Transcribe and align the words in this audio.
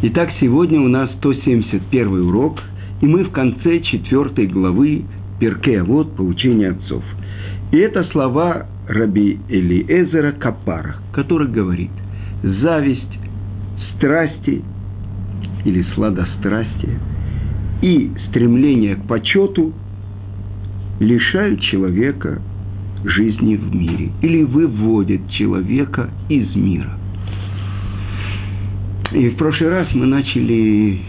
Итак, 0.00 0.30
сегодня 0.40 0.80
у 0.80 0.86
нас 0.86 1.10
171 1.18 2.28
урок, 2.28 2.62
и 3.00 3.06
мы 3.06 3.24
в 3.24 3.32
конце 3.32 3.80
четвертой 3.80 4.46
главы 4.46 5.02
Перке, 5.40 5.82
вот 5.82 6.14
поучение 6.14 6.70
отцов. 6.70 7.02
И 7.72 7.78
это 7.78 8.04
слова 8.12 8.66
Раби 8.86 9.40
Элиэзера 9.48 10.30
Капара, 10.30 10.98
который 11.12 11.48
говорит, 11.48 11.90
зависть, 12.44 13.18
страсти 13.96 14.62
или 15.64 15.84
сладострастие 15.96 17.00
и 17.82 18.12
стремление 18.28 18.94
к 18.94 19.08
почету 19.08 19.72
лишают 21.00 21.60
человека 21.62 22.40
жизни 23.04 23.56
в 23.56 23.74
мире 23.74 24.12
или 24.22 24.44
выводят 24.44 25.28
человека 25.32 26.08
из 26.28 26.54
мира. 26.54 26.96
И 29.12 29.30
в 29.30 29.36
прошлый 29.36 29.70
раз 29.70 29.88
мы 29.94 30.06
начали 30.06 31.00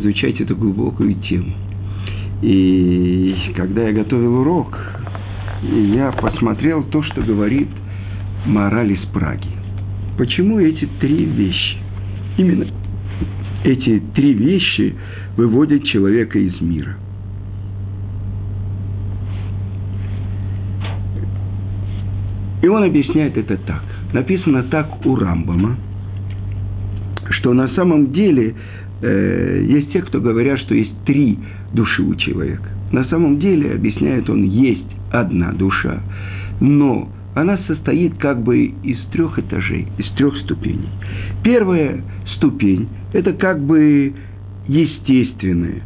изучать 0.00 0.40
эту 0.40 0.56
глубокую 0.56 1.14
тему. 1.14 1.52
И 2.42 3.52
когда 3.54 3.82
я 3.88 3.92
готовил 3.92 4.40
урок, 4.40 4.76
я 5.62 6.10
посмотрел 6.12 6.82
то, 6.84 7.02
что 7.02 7.20
говорит 7.22 7.68
мораль 8.46 8.92
из 8.92 9.04
Праги. 9.12 9.46
Почему 10.18 10.58
эти 10.58 10.88
три 11.00 11.24
вещи? 11.24 11.76
Именно 12.36 12.66
эти 13.62 14.02
три 14.14 14.32
вещи 14.32 14.94
выводят 15.36 15.84
человека 15.84 16.38
из 16.38 16.60
мира. 16.60 16.96
И 22.62 22.68
он 22.68 22.82
объясняет 22.82 23.36
это 23.36 23.56
так. 23.58 23.82
Написано 24.12 24.64
так 24.64 25.06
у 25.06 25.14
Рамбама, 25.14 25.76
что 27.30 27.52
на 27.52 27.68
самом 27.68 28.12
деле 28.12 28.54
э, 29.02 29.64
есть 29.68 29.92
те, 29.92 30.02
кто 30.02 30.20
говорят, 30.20 30.58
что 30.60 30.74
есть 30.74 30.92
три 31.04 31.38
души 31.72 32.02
у 32.02 32.14
человека. 32.14 32.68
На 32.92 33.04
самом 33.04 33.38
деле, 33.38 33.74
объясняет 33.74 34.28
он, 34.28 34.44
есть 34.44 34.90
одна 35.12 35.52
душа, 35.52 36.00
но 36.60 37.08
она 37.34 37.58
состоит 37.68 38.14
как 38.18 38.42
бы 38.42 38.64
из 38.64 38.98
трех 39.12 39.38
этажей, 39.38 39.86
из 39.98 40.10
трех 40.16 40.36
ступеней. 40.38 40.88
Первая 41.44 42.02
ступень– 42.36 42.88
это 43.12 43.32
как 43.32 43.60
бы 43.60 44.12
естественное. 44.66 45.82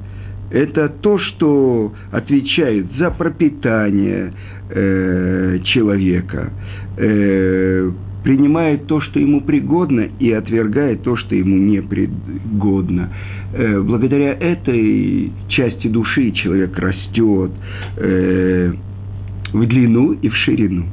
Это 0.51 0.89
то, 0.89 1.19
что 1.19 1.93
отвечает 2.13 2.87
за 2.99 3.11
пропитание 3.11 4.33
э, 4.71 5.59
человека, 5.65 6.53
э, 6.97 7.91
принимает 8.25 8.87
то, 8.87 9.03
что 9.03 9.21
ему 9.21 9.43
пригодно, 9.43 10.09
и 10.19 10.33
отвергает 10.33 11.03
то, 11.03 11.15
что 11.17 11.37
ему 11.37 11.57
не 11.57 11.83
пригодно. 11.83 13.11
Э, 13.53 13.81
благодаря 13.83 14.33
этой 14.33 15.31
части 15.49 15.89
души 15.89 16.33
человек 16.33 16.77
растет 16.79 17.53
э, 17.99 18.73
в 19.53 19.67
длину 19.67 20.13
и 20.13 20.29
в 20.31 20.35
ширину. 20.37 20.87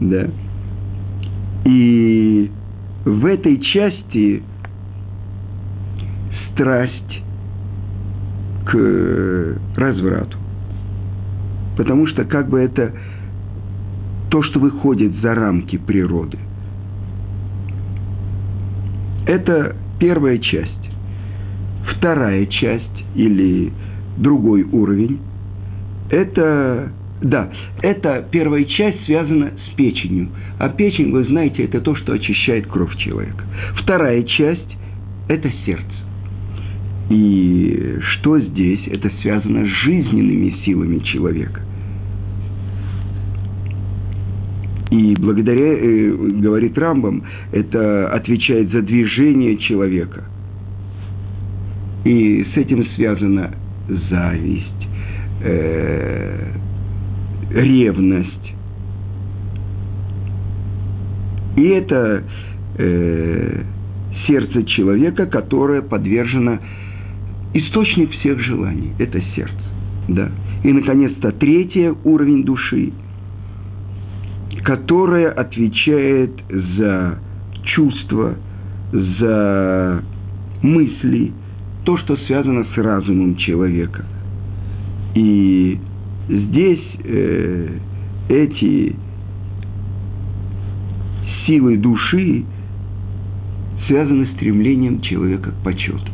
Да? 0.00 0.28
И 1.64 2.50
в 3.06 3.24
этой 3.24 3.58
части 3.58 4.42
страсть 6.52 7.22
к 8.66 9.56
разврату. 9.76 10.36
Потому 11.78 12.06
что 12.06 12.24
как 12.24 12.50
бы 12.50 12.60
это 12.60 12.92
то, 14.28 14.42
что 14.42 14.60
выходит 14.60 15.12
за 15.22 15.34
рамки 15.34 15.78
природы. 15.78 16.38
Это 19.26 19.76
первая 19.98 20.38
часть. 20.38 20.70
Вторая 21.96 22.46
часть 22.46 23.04
или 23.14 23.72
другой 24.16 24.62
уровень– 24.62 25.20
это 26.10 26.90
да, 27.22 27.50
эта 27.80 28.26
первая 28.30 28.64
часть 28.64 29.04
связана 29.06 29.50
с 29.50 29.74
печенью. 29.74 30.28
А 30.58 30.68
печень, 30.68 31.12
вы 31.12 31.24
знаете, 31.24 31.64
это 31.64 31.80
то, 31.80 31.94
что 31.94 32.12
очищает 32.12 32.66
кровь 32.66 32.94
человека. 32.98 33.42
Вторая 33.76 34.22
часть– 34.22 34.76
это 35.28 35.50
сердце. 35.64 35.84
И 37.08 37.98
что 38.00 38.38
здесь? 38.38 38.80
Это 38.88 39.10
связано 39.22 39.64
с 39.64 39.68
жизненными 39.84 40.56
силами 40.64 40.98
человека. 40.98 41.62
И 44.96 45.14
благодаря, 45.18 45.74
э, 45.74 46.10
говорит 46.40 46.78
Рамбам, 46.78 47.22
это 47.52 48.08
отвечает 48.08 48.70
за 48.70 48.80
движение 48.80 49.58
человека. 49.58 50.24
И 52.04 52.46
с 52.54 52.56
этим 52.56 52.86
связана 52.94 53.54
зависть, 54.08 54.88
э, 55.42 56.52
ревность. 57.50 58.54
И 61.56 61.62
это 61.62 62.22
э, 62.78 63.62
сердце 64.26 64.64
человека, 64.64 65.26
которое 65.26 65.82
подвержено 65.82 66.58
источник 67.52 68.12
всех 68.12 68.40
желаний– 68.40 68.92
это 68.98 69.20
сердце. 69.34 69.52
Да? 70.08 70.30
И, 70.64 70.72
наконец-то, 70.72 71.32
третий 71.32 71.92
уровень 72.04 72.44
души, 72.44 72.92
которая 74.66 75.30
отвечает 75.30 76.32
за 76.76 77.20
чувства, 77.62 78.34
за 78.90 80.02
мысли, 80.60 81.32
то, 81.84 81.96
что 81.98 82.16
связано 82.26 82.64
с 82.74 82.76
разумом 82.76 83.36
человека. 83.36 84.04
И 85.14 85.78
здесь 86.28 86.84
э, 87.04 87.68
эти 88.28 88.96
силы 91.46 91.76
души 91.76 92.44
связаны 93.86 94.26
с 94.26 94.32
стремлением 94.32 95.00
человека 95.00 95.52
к 95.52 95.62
почету. 95.62 96.10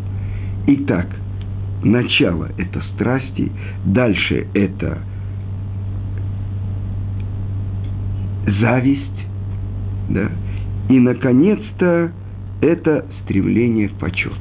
Итак, 0.67 1.09
начало– 1.83 2.51
это 2.59 2.83
страсти, 2.95 3.51
дальше– 3.87 4.47
это 4.53 4.99
зависть, 8.47 9.27
да, 10.09 10.31
и, 10.89 10.99
наконец-то, 10.99 12.13
это 12.61 13.07
стремление 13.23 13.89
к 13.89 13.93
почету. 13.95 14.35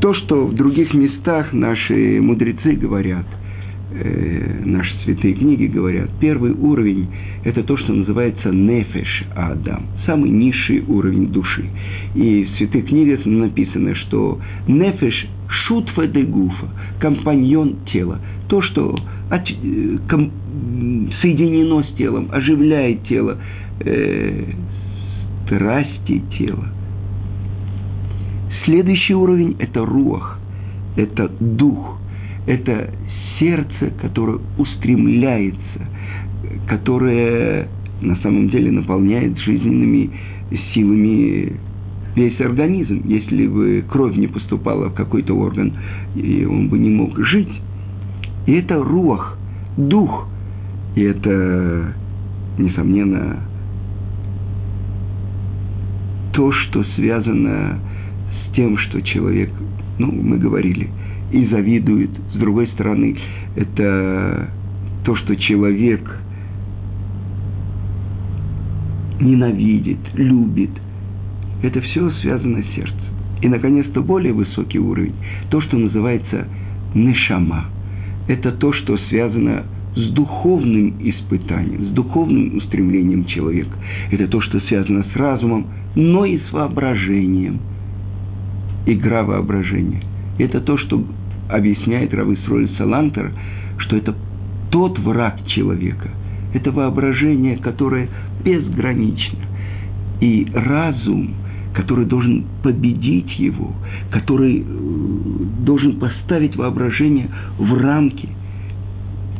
То, 0.00 0.14
что 0.14 0.46
в 0.46 0.54
других 0.54 0.94
местах 0.94 1.52
наши 1.52 2.20
мудрецы 2.20 2.72
говорят, 2.72 3.26
э, 3.90 4.62
наши 4.64 4.94
святые 5.04 5.34
книги 5.34 5.66
говорят, 5.66 6.10
первый 6.20 6.52
уровень– 6.52 7.08
это 7.44 7.62
то, 7.64 7.76
что 7.76 7.92
называется 7.92 8.50
нефеш 8.50 9.24
Адам, 9.34 9.86
самый 10.06 10.30
низший 10.30 10.84
уровень 10.86 11.28
души. 11.28 11.66
И 12.14 12.44
в 12.44 12.58
святых 12.58 12.86
книгах 12.86 13.24
написано, 13.26 13.94
что 13.96 14.38
нефеш 14.68 15.26
шутфа 15.66 16.06
де 16.06 16.22
гуфа, 16.22 16.68
компаньон 17.00 17.76
тела, 17.92 18.20
то, 18.48 18.62
что 18.62 18.96
соединено 21.20 21.82
с 21.82 21.94
телом, 21.96 22.28
оживляет 22.32 23.02
тело, 23.04 23.38
э, 23.80 24.44
страсти 25.44 26.22
тела. 26.38 26.66
Следующий 28.64 29.14
уровень– 29.14 29.56
это 29.58 29.84
руах, 29.84 30.38
это 30.96 31.30
дух, 31.40 31.98
это 32.46 32.90
сердце, 33.38 33.92
которое 34.00 34.38
устремляется, 34.58 35.88
которое 36.66 37.68
на 38.00 38.16
самом 38.16 38.48
деле 38.50 38.70
наполняет 38.70 39.38
жизненными 39.38 40.10
силами 40.72 41.52
весь 42.14 42.40
организм. 42.40 43.02
Если 43.06 43.46
бы 43.46 43.84
кровь 43.88 44.16
не 44.16 44.26
поступала 44.26 44.88
в 44.88 44.94
какой-то 44.94 45.34
орган, 45.34 45.72
и 46.14 46.44
он 46.44 46.68
бы 46.68 46.78
не 46.78 46.90
мог 46.90 47.18
жить. 47.18 47.48
И 48.46 48.52
это 48.52 48.82
рух, 48.82 49.36
дух. 49.76 50.28
И 50.94 51.02
это, 51.02 51.94
несомненно, 52.58 53.40
то, 56.32 56.52
что 56.52 56.84
связано 56.96 57.78
с 58.30 58.54
тем, 58.54 58.78
что 58.78 59.00
человек, 59.02 59.50
ну, 59.98 60.10
мы 60.10 60.38
говорили, 60.38 60.88
и 61.30 61.46
завидует. 61.46 62.10
С 62.32 62.38
другой 62.38 62.68
стороны, 62.68 63.16
это 63.56 64.48
то, 65.04 65.16
что 65.16 65.36
человек 65.36 66.00
ненавидит, 69.20 69.98
любит– 70.14 70.70
это 71.62 71.80
все 71.80 72.10
связано 72.22 72.62
с 72.62 72.74
сердцем. 72.74 72.96
И, 73.42 73.48
наконец-то, 73.48 74.00
более 74.00 74.32
высокий 74.32 74.78
уровень, 74.78 75.14
то, 75.50 75.60
что 75.60 75.76
называется 75.76 76.46
нешама. 76.94 77.66
Это 78.28 78.52
то, 78.52 78.72
что 78.72 78.96
связано 79.08 79.64
с 79.96 80.12
духовным 80.12 80.94
испытанием, 81.00 81.88
с 81.88 81.90
духовным 81.90 82.58
устремлением 82.58 83.24
человека. 83.24 83.76
Это 84.10 84.28
то, 84.28 84.40
что 84.40 84.60
связано 84.60 85.04
с 85.12 85.16
разумом, 85.16 85.66
но 85.96 86.24
и 86.24 86.38
с 86.38 86.52
воображением. 86.52 87.58
игра 88.86 89.22
воображения. 89.22 90.02
Это 90.38 90.60
то, 90.60 90.78
что 90.78 91.02
объясняет 91.48 92.14
Рависроль 92.14 92.68
Салантер, 92.78 93.32
что 93.78 93.96
это 93.96 94.14
тот 94.70 94.98
враг 94.98 95.44
человека. 95.46 96.10
Это 96.54 96.70
воображение, 96.70 97.56
которое 97.56 98.08
безгранично. 98.44 99.38
И 100.20 100.46
разум, 100.54 101.34
который 101.78 102.06
должен 102.06 102.44
победить 102.64 103.38
его, 103.38 103.72
который 104.10 104.62
э, 104.62 104.64
должен 105.64 106.00
поставить 106.00 106.56
воображение 106.56 107.28
в 107.56 107.72
рамки, 107.72 108.28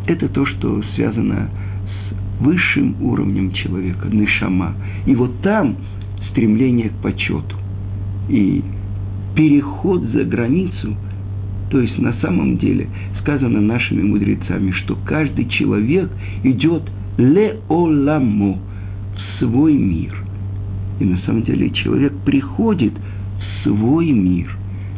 это 0.06 0.28
то, 0.28 0.46
что 0.46 0.80
связано 0.94 1.50
с 1.84 2.40
высшим 2.40 2.94
уровнем 3.02 3.52
человека, 3.52 4.06
нишама. 4.08 4.74
И 5.04 5.16
вот 5.16 5.40
там 5.42 5.78
стремление 6.30 6.90
к 6.90 7.02
почету. 7.02 7.56
И 8.28 8.62
переход 9.34 10.02
за 10.04 10.22
границу, 10.22 10.96
то 11.70 11.80
есть 11.80 11.98
на 11.98 12.12
самом 12.20 12.56
деле 12.58 12.86
сказано 13.20 13.60
нашими 13.60 14.02
мудрецами, 14.02 14.70
что 14.84 14.96
каждый 15.04 15.48
человек 15.48 16.08
идет 16.44 16.84
ле 17.16 17.58
оламо 17.68 18.58
в 19.16 19.40
свой 19.40 19.74
мир. 19.74 20.27
И 21.00 21.04
на 21.04 21.18
самом 21.18 21.42
деле 21.42 21.70
человек 21.70 22.12
приходит 22.24 22.92
в 22.94 23.62
свой 23.62 24.10
мир. 24.10 24.54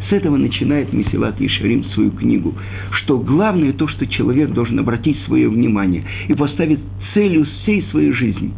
С 0.09 0.13
этого 0.13 0.37
начинает 0.37 0.93
Месилат 0.93 1.41
Ишарим 1.41 1.85
свою 1.95 2.11
книгу, 2.11 2.55
что 3.03 3.19
главное 3.19 3.73
то, 3.73 3.87
что 3.87 4.07
человек 4.07 4.51
должен 4.53 4.79
обратить 4.79 5.19
свое 5.27 5.49
внимание 5.49 6.05
и 6.27 6.35
поставить 6.35 6.81
целью 7.15 7.45
всей 7.45 7.83
своей 7.91 8.13
жизни. 8.13 8.53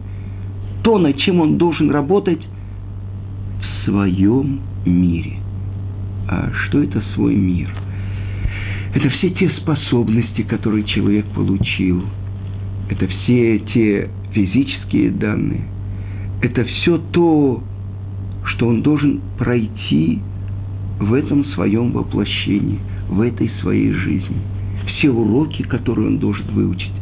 То, 0.83 0.99
над 0.99 1.19
чем 1.19 1.41
он 1.41 1.59
должен 1.59 1.91
работать 1.91 2.41
в 3.61 3.85
своем 3.85 4.61
мире. 4.87 5.35
А 6.29 6.51
что 6.67 6.83
это 6.83 7.03
свой 7.15 7.35
мир? 7.35 7.69
Это 8.95 9.09
все 9.11 9.31
те 9.31 9.49
способности, 9.61 10.43
которые 10.43 10.85
человек 10.85 11.27
получил. 11.35 12.03
Это 12.89 13.07
все 13.07 13.59
те 13.59 14.11
физические 14.33 15.11
данные. 15.11 15.63
Это 16.43 16.65
все 16.65 16.99
то, 16.99 17.63
что 18.45 18.67
он 18.67 18.83
должен 18.83 19.21
пройти 19.39 20.19
в 20.99 21.15
этом 21.15 21.45
своем 21.55 21.93
воплощении, 21.93 22.81
в 23.09 23.21
этой 23.21 23.49
своей 23.61 23.93
жизни. 23.93 24.37
Все 24.87 25.11
уроки, 25.11 25.63
которые 25.63 26.09
он 26.09 26.19
должен 26.19 26.47
выучить, 26.53 26.93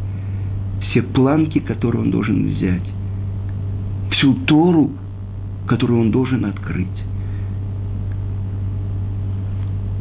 все 0.90 1.02
планки, 1.02 1.58
которые 1.58 2.02
он 2.02 2.10
должен 2.10 2.48
взять, 2.50 2.82
всю 4.12 4.34
Тору, 4.44 4.90
которую 5.66 6.00
он 6.00 6.10
должен 6.10 6.44
открыть. 6.44 6.88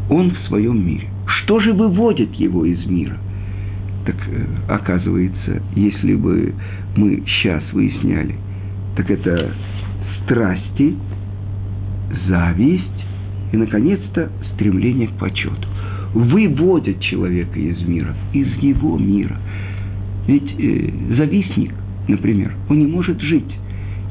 Он 0.09 0.31
в 0.31 0.47
своем 0.47 0.85
мире. 0.85 1.07
Что 1.27 1.61
же 1.61 1.71
выводит 1.71 2.33
его 2.33 2.65
из 2.65 2.85
мира? 2.87 3.17
Так 4.05 4.15
э, 4.27 4.45
оказывается, 4.67 5.61
если 5.75 6.15
бы 6.15 6.53
мы 6.97 7.23
сейчас 7.25 7.63
выясняли, 7.71 8.35
так 8.99 9.11
это 9.11 9.53
страсти, 10.23 10.95
зависть 12.27 12.83
и, 13.51 13.57
наконец-то, 13.57 14.31
стремление 14.53 15.07
к 15.07 15.13
почету. 15.13 15.67
Выводят 16.13 16.99
человека 17.01 17.59
из 17.59 17.81
мира, 17.87 18.15
из 18.33 18.47
его 18.57 18.97
мира. 18.97 19.37
Ведь 20.27 20.53
э, 20.59 20.89
завистник, 21.17 21.73
например, 22.07 22.53
он 22.69 22.79
не 22.79 22.87
может 22.87 23.19
жить. 23.21 23.51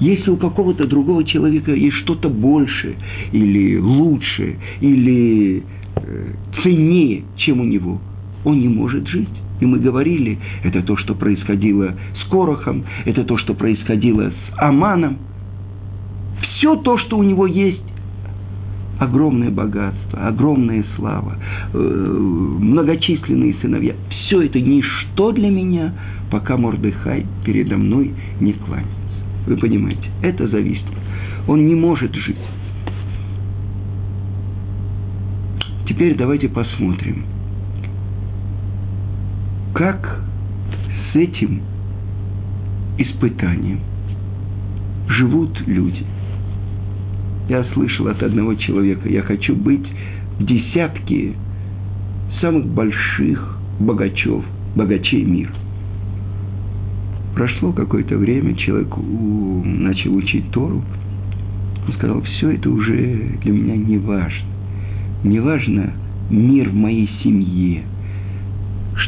Если 0.01 0.31
у 0.31 0.37
какого-то 0.37 0.87
другого 0.87 1.25
человека 1.25 1.73
есть 1.73 1.97
что-то 2.05 2.29
больше, 2.29 2.95
или 3.33 3.77
лучше, 3.79 4.57
или 4.81 5.65
Э, 6.03 6.33
ценнее, 6.63 7.25
чем 7.37 7.61
у 7.61 7.65
него, 7.65 8.01
он 8.45 8.61
не 8.61 8.69
может 8.69 9.07
жить. 9.09 9.29
И 9.61 9.67
мы 9.67 9.79
говорили, 9.79 10.39
это 10.63 10.83
то, 10.83 10.97
что 10.97 11.15
происходило 11.15 11.95
с 12.23 12.29
Корохом, 12.31 12.85
это 13.05 13.25
то, 13.25 13.37
что 13.39 13.55
происходило 13.55 14.31
с 14.31 14.59
Аманом. 14.59 15.19
Все 16.41 16.77
то, 16.77 16.99
что 16.99 17.19
у 17.19 17.23
него 17.23 17.47
есть, 17.47 17.83
огромное 18.99 19.51
богатство, 19.51 20.27
огромная 20.27 20.85
слава, 20.97 21.37
э, 21.73 21.79
многочисленные 21.79 23.55
сыновья. 23.61 23.95
Все 24.11 24.43
это 24.43 24.61
ничто 24.61 25.33
для 25.33 25.51
меня, 25.51 25.93
пока 26.31 26.57
Мордыхай 26.57 27.27
передо 27.45 27.77
мной 27.77 28.13
не 28.41 28.53
кланяется. 28.53 28.93
Вы 29.47 29.57
понимаете, 29.57 30.09
это 30.23 30.47
зависит. 30.49 30.85
Он 31.47 31.67
не 31.67 31.75
может 31.75 32.15
жить. 32.15 32.37
Теперь 35.89 36.15
давайте 36.17 36.49
посмотрим, 36.49 37.25
как 39.75 40.21
с 41.13 41.17
этим 41.17 41.63
испытанием 42.99 43.81
живут 45.09 45.59
люди. 45.67 46.05
Я 47.49 47.65
слышал 47.73 48.09
от 48.09 48.23
одного 48.23 48.55
человека, 48.55 49.09
я 49.09 49.23
хочу 49.23 49.55
быть 49.55 49.87
в 50.39 50.45
десятке 50.45 51.33
самых 52.41 52.67
больших 52.67 53.59
богачев, 53.81 54.45
богачей 54.75 55.25
мира. 55.25 55.53
Прошло 57.35 57.73
какое-то 57.73 58.17
время, 58.17 58.55
человек 58.55 58.95
начал 58.97 60.15
учить 60.15 60.51
Тору. 60.51 60.83
Он 61.87 61.95
сказал, 61.95 62.21
все 62.23 62.51
это 62.51 62.69
уже 62.69 63.39
для 63.43 63.53
меня 63.53 63.77
не 63.77 63.97
важно 63.97 64.59
неважно 65.25 65.93
мир 66.31 66.71
в 66.71 66.75
моей 66.75 67.09
семье, 67.23 67.83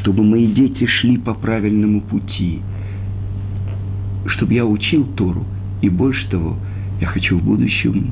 чтобы 0.01 0.23
мои 0.25 0.47
дети 0.47 0.87
шли 0.87 1.19
по 1.19 1.35
правильному 1.35 2.01
пути, 2.03 2.61
чтобы 4.27 4.55
я 4.55 4.65
учил 4.65 5.05
Тору, 5.17 5.45
и 5.83 5.89
больше 5.89 6.29
того, 6.31 6.57
я 7.01 7.07
хочу 7.07 7.39
в 7.39 7.43
будущем 7.43 8.11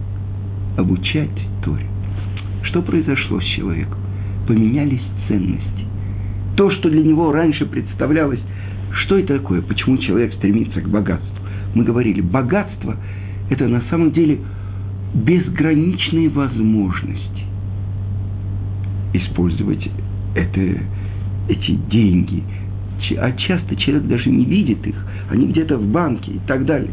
обучать 0.76 1.30
Торе. 1.64 1.86
Что 2.64 2.82
произошло 2.82 3.40
с 3.40 3.44
человеком? 3.44 3.98
Поменялись 4.46 5.02
ценности. 5.28 5.86
То, 6.56 6.70
что 6.70 6.90
для 6.90 7.02
него 7.02 7.32
раньше 7.32 7.66
представлялось, 7.66 8.40
что 9.04 9.18
это 9.18 9.38
такое, 9.38 9.62
почему 9.62 9.98
человек 9.98 10.34
стремится 10.34 10.80
к 10.80 10.88
богатству. 10.88 11.28
Мы 11.74 11.84
говорили, 11.84 12.20
богатство– 12.20 12.96
это 13.50 13.68
на 13.68 13.82
самом 13.90 14.12
деле 14.12 14.38
безграничные 15.14 16.28
возможности 16.28 17.44
использовать 19.14 19.88
это, 20.34 20.80
эти 21.48 21.72
деньги. 21.90 22.42
А 23.18 23.32
часто 23.32 23.74
человек 23.76 24.06
даже 24.06 24.28
не 24.28 24.44
видит 24.44 24.86
их, 24.86 24.96
они 25.30 25.46
где-то 25.48 25.78
в 25.78 25.86
банке 25.86 26.32
и 26.32 26.40
так 26.46 26.64
далее. 26.66 26.90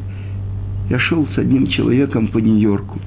Я 0.89 1.00
шел 1.00 1.27
с 1.35 1.38
одним 1.38 1.67
человеком 1.67 2.27
по 2.27 2.38
Нью-Йорку. 2.38 3.00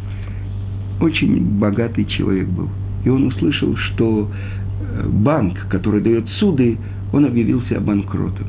Очень 1.00 1.58
богатый 1.58 2.04
человек 2.04 2.48
был. 2.48 2.68
И 3.04 3.08
он 3.08 3.24
услышал, 3.28 3.76
что 3.76 4.28
э, 4.28 5.08
банк, 5.08 5.56
который 5.70 6.00
дает 6.00 6.28
суды, 6.40 6.76
он 7.12 7.24
объявился 7.24 7.80
банкротом. 7.80 8.46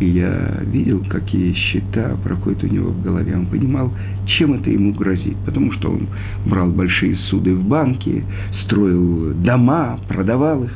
И 0.00 0.06
я 0.06 0.60
видел, 0.64 1.04
какие 1.08 1.52
счета 1.52 2.16
проходят 2.24 2.64
у 2.64 2.66
него 2.66 2.90
в 2.90 3.02
голове. 3.02 3.36
Он 3.36 3.46
понимал, 3.46 3.92
чем 4.26 4.54
это 4.54 4.70
ему 4.70 4.92
грозит. 4.94 5.36
Потому 5.44 5.72
что 5.72 5.90
он 5.90 6.08
брал 6.46 6.70
большие 6.70 7.16
суды 7.28 7.54
в 7.54 7.68
банке, 7.68 8.24
строил 8.64 9.34
дома, 9.34 10.00
продавал 10.08 10.64
их. 10.64 10.72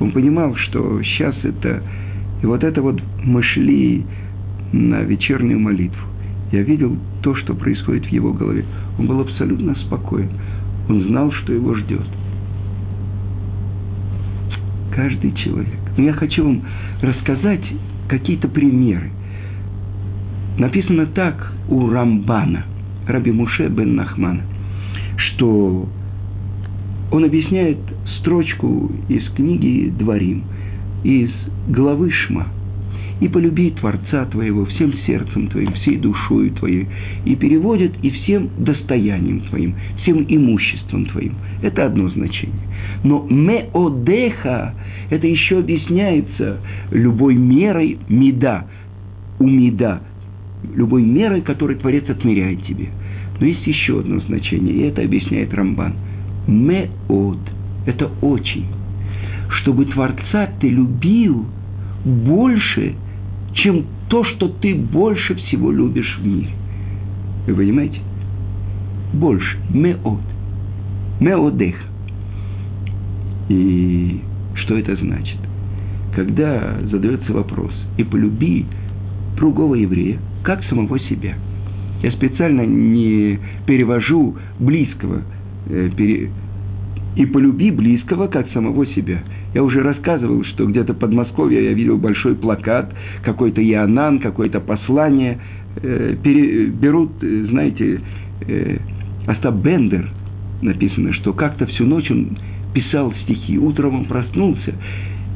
Он 0.00 0.12
понимал, 0.12 0.54
что 0.56 1.02
сейчас 1.02 1.34
это... 1.42 1.82
И 2.42 2.46
вот 2.46 2.62
это 2.62 2.82
вот 2.82 3.00
мы 3.22 3.42
шли 3.42 4.04
на 4.72 5.00
вечернюю 5.02 5.58
молитву. 5.58 6.06
Я 6.52 6.62
видел 6.62 6.96
то, 7.22 7.34
что 7.34 7.54
происходит 7.54 8.06
в 8.06 8.10
его 8.10 8.32
голове. 8.32 8.64
Он 8.98 9.06
был 9.06 9.20
абсолютно 9.20 9.74
спокоен. 9.86 10.30
Он 10.88 11.02
знал, 11.04 11.32
что 11.32 11.52
его 11.52 11.74
ждет. 11.74 12.06
Каждый 14.94 15.32
человек. 15.32 15.78
Но 15.96 16.04
я 16.04 16.12
хочу 16.12 16.44
вам 16.44 16.62
рассказать 17.00 17.64
какие-то 18.08 18.48
примеры. 18.48 19.10
Написано 20.58 21.06
так 21.06 21.52
у 21.68 21.90
Рамбана, 21.90 22.64
Раби 23.06 23.30
Муше 23.30 23.68
бен 23.68 23.94
Нахмана, 23.96 24.42
что 25.16 25.88
он 27.10 27.24
объясняет 27.24 27.78
строчку 28.18 28.90
из 29.08 29.28
книги 29.30 29.92
«Дворим», 29.98 30.44
из 31.04 31.30
главы 31.68 32.10
Шма. 32.10 32.48
«И 33.20 33.28
полюби 33.28 33.70
Творца 33.70 34.26
твоего 34.26 34.66
всем 34.66 34.92
сердцем 35.06 35.48
твоим, 35.48 35.72
всей 35.72 35.96
душою 35.96 36.50
твоей, 36.52 36.86
и 37.24 37.34
переводит 37.34 37.92
и 38.02 38.10
всем 38.10 38.50
достоянием 38.58 39.40
твоим, 39.48 39.74
всем 40.02 40.26
имуществом 40.28 41.06
твоим». 41.06 41.32
Это 41.62 41.86
одно 41.86 42.08
значение. 42.10 42.60
Но 43.04 43.26
«меодеха» 43.30 44.74
это 45.08 45.26
еще 45.26 45.60
объясняется 45.60 46.58
любой 46.90 47.36
мерой 47.36 47.98
меда, 48.08 48.66
у 49.38 49.46
меда, 49.46 50.00
любой 50.74 51.02
мерой, 51.02 51.40
которой 51.40 51.76
Творец 51.76 52.08
отмеряет 52.08 52.64
тебе. 52.66 52.88
Но 53.38 53.46
есть 53.46 53.66
еще 53.66 54.00
одно 54.00 54.20
значение, 54.20 54.74
и 54.74 54.80
это 54.88 55.02
объясняет 55.02 55.54
Рамбан. 55.54 55.94
Меод. 56.46 57.38
Это 57.86 58.10
очень. 58.20 58.66
Чтобы 59.60 59.86
Творца 59.86 60.50
ты 60.60 60.68
любил 60.68 61.46
больше, 62.04 62.94
чем 63.54 63.84
то, 64.08 64.24
что 64.24 64.48
ты 64.48 64.74
больше 64.74 65.34
всего 65.34 65.70
любишь 65.70 66.18
в 66.20 66.26
мире. 66.26 66.50
Вы 67.46 67.54
понимаете? 67.54 68.00
Больше. 69.12 69.56
Меод. 69.70 70.20
Меодех. 71.20 71.76
И 73.48 74.20
что 74.56 74.76
это 74.76 74.96
значит? 74.96 75.38
Когда 76.14 76.78
задается 76.90 77.32
вопрос, 77.32 77.72
и 77.96 78.04
полюби 78.04 78.66
другого 79.36 79.74
еврея, 79.74 80.18
как 80.42 80.64
самого 80.64 80.98
себя. 81.00 81.34
Я 82.02 82.10
специально 82.12 82.62
не 82.62 83.38
перевожу 83.66 84.36
близкого. 84.58 85.22
И 85.68 87.24
полюби 87.24 87.70
близкого, 87.70 88.28
как 88.28 88.48
самого 88.52 88.86
себя. 88.88 89.22
Я 89.54 89.62
уже 89.62 89.82
рассказывал, 89.82 90.44
что 90.44 90.66
где-то 90.66 90.92
под 90.94 91.12
Москвой 91.12 91.54
я 91.54 91.72
видел 91.72 91.96
большой 91.96 92.34
плакат, 92.34 92.94
какой-то 93.24 93.62
Иоанн, 93.62 94.18
какое-то 94.18 94.60
послание. 94.60 95.38
Э. 95.82 96.14
Берут, 96.22 97.12
э, 97.22 97.46
знаете, 97.48 98.00
э, 98.46 98.76
Остап 99.26 99.54
Бендер, 99.56 100.10
написано, 100.60 101.14
что 101.14 101.32
как-то 101.32 101.66
всю 101.66 101.86
ночь 101.86 102.10
он 102.10 102.38
писал 102.74 103.12
стихи. 103.24 103.58
Утром 103.58 104.00
он 104.00 104.04
проснулся 104.04 104.74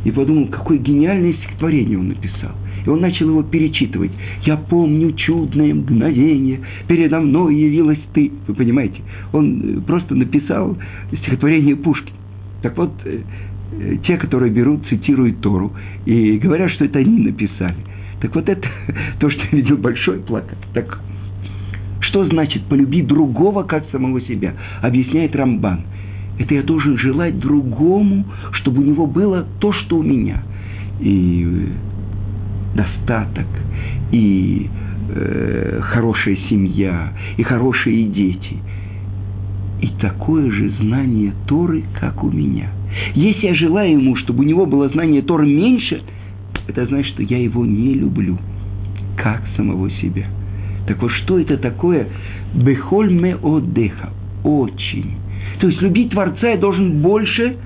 и 0.04 0.10
подумал, 0.10 0.48
какое 0.48 0.78
гениальное 0.78 1.32
стихотворение 1.32 1.98
он 1.98 2.08
написал. 2.08 2.52
Он 2.90 3.00
начал 3.00 3.28
его 3.28 3.42
перечитывать. 3.42 4.10
«Я 4.44 4.56
помню 4.56 5.12
чудное 5.12 5.74
мгновение, 5.74 6.60
передо 6.86 7.20
мной 7.20 7.56
явилась 7.56 8.00
ты». 8.12 8.30
Вы 8.46 8.54
понимаете? 8.54 9.00
Он 9.32 9.78
э, 9.78 9.80
просто 9.80 10.14
написал 10.14 10.76
стихотворение 11.12 11.76
Пушкина. 11.76 12.16
Так 12.62 12.76
вот, 12.76 12.92
э, 13.04 13.20
э, 13.72 13.96
те, 14.06 14.16
которые 14.16 14.52
берут, 14.52 14.86
цитируют 14.88 15.40
Тору 15.40 15.72
и 16.04 16.38
говорят, 16.38 16.70
что 16.72 16.84
это 16.84 16.98
они 16.98 17.18
написали. 17.18 17.76
Так 18.20 18.34
вот 18.34 18.48
это 18.48 18.68
то, 19.20 19.30
что 19.30 19.42
я 19.42 19.50
видел 19.50 19.76
большой 19.76 20.18
плакат. 20.20 20.58
Так 20.74 21.00
что 22.00 22.26
значит 22.26 22.64
полюби 22.64 23.02
другого, 23.02 23.62
как 23.62 23.84
самого 23.92 24.20
себя? 24.22 24.54
Объясняет 24.82 25.36
Рамбан. 25.36 25.82
Это 26.38 26.54
я 26.54 26.62
должен 26.62 26.98
желать 26.98 27.38
другому, 27.38 28.24
чтобы 28.52 28.82
у 28.82 28.84
него 28.84 29.06
было 29.06 29.46
то, 29.60 29.72
что 29.72 29.98
у 29.98 30.02
меня. 30.02 30.42
И 31.00 31.68
достаток, 32.74 33.46
и 34.12 34.68
э, 35.08 35.80
хорошая 35.82 36.36
семья, 36.48 37.12
и 37.36 37.42
хорошие 37.42 38.04
дети. 38.04 38.56
И 39.80 39.88
такое 40.00 40.50
же 40.50 40.70
знание 40.80 41.32
Торы, 41.46 41.84
как 41.98 42.22
у 42.22 42.30
меня. 42.30 42.68
Если 43.14 43.46
я 43.46 43.54
желаю 43.54 43.92
ему, 43.92 44.16
чтобы 44.16 44.40
у 44.40 44.46
него 44.46 44.66
было 44.66 44.88
знание 44.90 45.22
Торы 45.22 45.46
меньше, 45.46 46.02
это 46.68 46.86
значит, 46.86 47.14
что 47.14 47.22
я 47.22 47.38
его 47.38 47.64
не 47.64 47.94
люблю, 47.94 48.38
как 49.16 49.42
самого 49.56 49.90
себя. 49.90 50.26
Так 50.86 51.00
вот, 51.00 51.10
что 51.12 51.38
это 51.38 51.56
такое? 51.56 52.08
Бехоль 52.54 53.12
ме 53.12 53.36
одеха. 53.36 54.10
Очень. 54.44 55.12
То 55.60 55.68
есть 55.68 55.80
любить 55.82 56.10
Творца 56.10 56.48
я 56.48 56.56
должен 56.56 57.00
больше, 57.02 57.56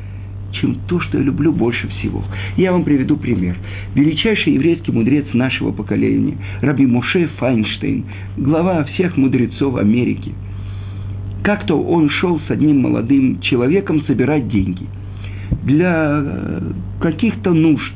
чем 0.61 0.77
то, 0.87 1.01
что 1.01 1.19
я 1.19 1.25
люблю 1.25 1.53
больше 1.53 1.89
всего. 1.89 2.25
Я 2.57 2.73
вам 2.73 2.85
приведу 2.85 3.17
пример. 3.17 3.57
Величайший 3.95 4.55
еврейский 4.55 4.93
мудрец 4.93 5.27
нашего 5.33 5.73
поколения, 5.73 6.37
Раби 6.61 6.87
Моше 6.87 7.29
Файнштейн, 7.39 8.05
глава 8.37 8.85
всех 8.85 9.17
мудрецов 9.17 9.77
Америки. 9.77 10.33
Как-то 11.43 11.81
он 11.81 12.09
шел 12.09 12.41
с 12.41 12.51
одним 12.51 12.81
молодым 12.81 13.41
человеком 13.41 14.03
собирать 14.07 14.49
деньги 14.49 14.87
для 15.63 16.23
э, 16.25 16.73
каких-то 17.01 17.53
нужд. 17.53 17.93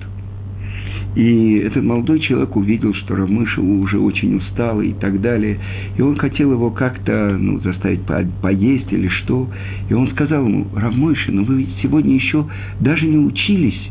И 1.15 1.59
этот 1.59 1.83
молодой 1.83 2.21
человек 2.21 2.55
увидел, 2.55 2.95
что 2.95 3.17
Рамыша 3.17 3.61
уже 3.61 3.99
очень 3.99 4.37
устал 4.37 4.81
и 4.81 4.93
так 4.93 5.21
далее. 5.21 5.59
И 5.97 6.03
он 6.03 6.17
хотел 6.17 6.53
его 6.53 6.71
как-то 6.71 7.37
ну, 7.39 7.61
заставить 7.61 8.03
по 8.03 8.23
поесть 8.43 8.93
или 8.93 9.09
что. 9.09 9.49
И 9.89 9.95
он 9.95 10.11
сказал 10.13 10.47
ему, 10.47 10.67
Рамыша, 10.75 11.33
ну 11.33 11.45
вы 11.45 11.59
ведь 11.59 11.77
сегодня 11.83 12.15
еще 12.15 12.47
даже 12.81 13.07
не 13.07 13.19
учились. 13.19 13.91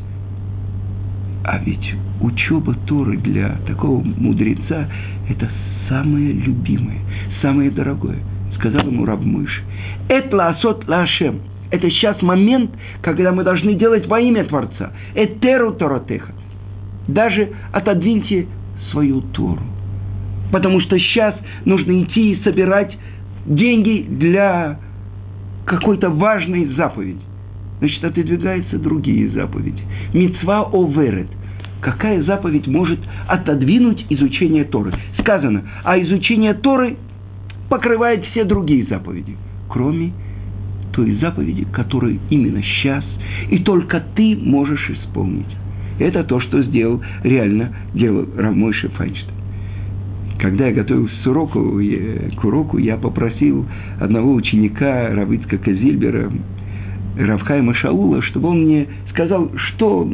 А 1.44 1.60
ведь 1.60 1.94
учеба 2.22 2.76
Торы 2.88 3.18
для 3.18 3.58
такого 3.68 4.04
мудреца– 4.04 4.90
это 5.30 5.50
самое 5.90 6.32
любимое, 6.32 7.00
самое 7.42 7.72
дорогое. 7.72 8.20
Сказал 8.56 8.88
ему 8.88 9.06
Рабмыш. 9.06 9.64
Это 10.10 10.36
ласот 10.36 10.88
лашем. 10.88 11.40
Это 11.70 11.90
сейчас 11.90 12.22
момент, 12.22 12.72
когда 13.02 13.32
мы 13.32 13.44
должны 13.44 13.76
делать 13.76 14.08
во 14.08 14.20
имя 14.20 14.46
Творца. 14.46 14.92
Этеру 15.16 15.74
Торотеха 15.74 16.34
даже 17.08 17.52
отодвиньте 17.72 18.48
свою 18.92 19.22
Тору. 19.22 19.62
Потому 20.52 20.80
что 20.82 20.98
сейчас 20.98 21.36
нужно 21.66 22.04
идти 22.04 22.34
и 22.34 22.44
собирать 22.44 22.98
деньги 23.46 24.06
для 24.10 24.80
какой-то 25.66 26.10
важной 26.10 26.68
заповеди. 26.76 27.22
Значит, 27.80 28.04
отодвигаются 28.04 28.80
другие 28.80 29.30
заповеди. 29.30 29.82
Мецва 30.14 30.62
оверет. 30.72 31.28
Какая 31.82 32.24
заповедь 32.24 32.66
может 32.68 33.00
отодвинуть 33.28 34.06
изучение 34.10 34.64
Торы? 34.64 34.94
Сказано, 35.20 35.64
а 35.84 36.00
изучение 36.00 36.56
Торы 36.56 36.98
покрывает 37.70 38.26
все 38.28 38.46
другие 38.46 38.86
заповеди, 38.86 39.38
кроме 39.70 40.12
той 40.94 41.18
заповеди, 41.22 41.68
которую 41.72 42.20
именно 42.32 42.64
сейчас 42.64 43.04
и 43.52 43.60
только 43.60 44.04
ты 44.16 44.36
можешь 44.36 44.90
исполнить. 44.90 45.46
Это 46.00 46.24
то, 46.24 46.40
что 46.42 46.62
сделал, 46.64 47.02
реально 47.24 47.76
делал 47.94 48.28
Рамойша 48.36 48.90
Файнштейн. 48.90 49.38
Когда 50.40 50.68
я 50.68 50.74
готовился 50.74 51.16
к 51.24 51.28
уроку, 51.28 51.82
к 52.40 52.44
уроку, 52.44 52.78
я 52.78 52.98
попросил 52.98 53.66
одного 54.00 54.34
ученика 54.34 55.10
Равыцка 55.10 55.58
Казильбера, 55.58 56.32
Равхайма 57.18 57.74
Шаула, 57.74 58.22
чтобы 58.22 58.50
он 58.50 58.66
мне 58.66 58.88
сказал, 59.10 59.52
что 59.56 60.08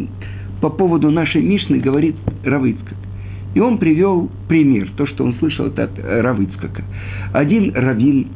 по 0.61 0.69
поводу 0.69 1.11
нашей 1.11 1.41
Мишны 1.41 1.79
говорит 1.79 2.15
Равыцкак. 2.45 2.95
И 3.53 3.59
он 3.59 3.77
привел 3.77 4.31
пример, 4.47 4.89
то, 4.95 5.05
что 5.07 5.25
он 5.25 5.35
слышал 5.35 5.65
от 5.65 5.77
Равыцкака. 5.77 6.83
Один 7.33 7.75
раввин 7.75 8.27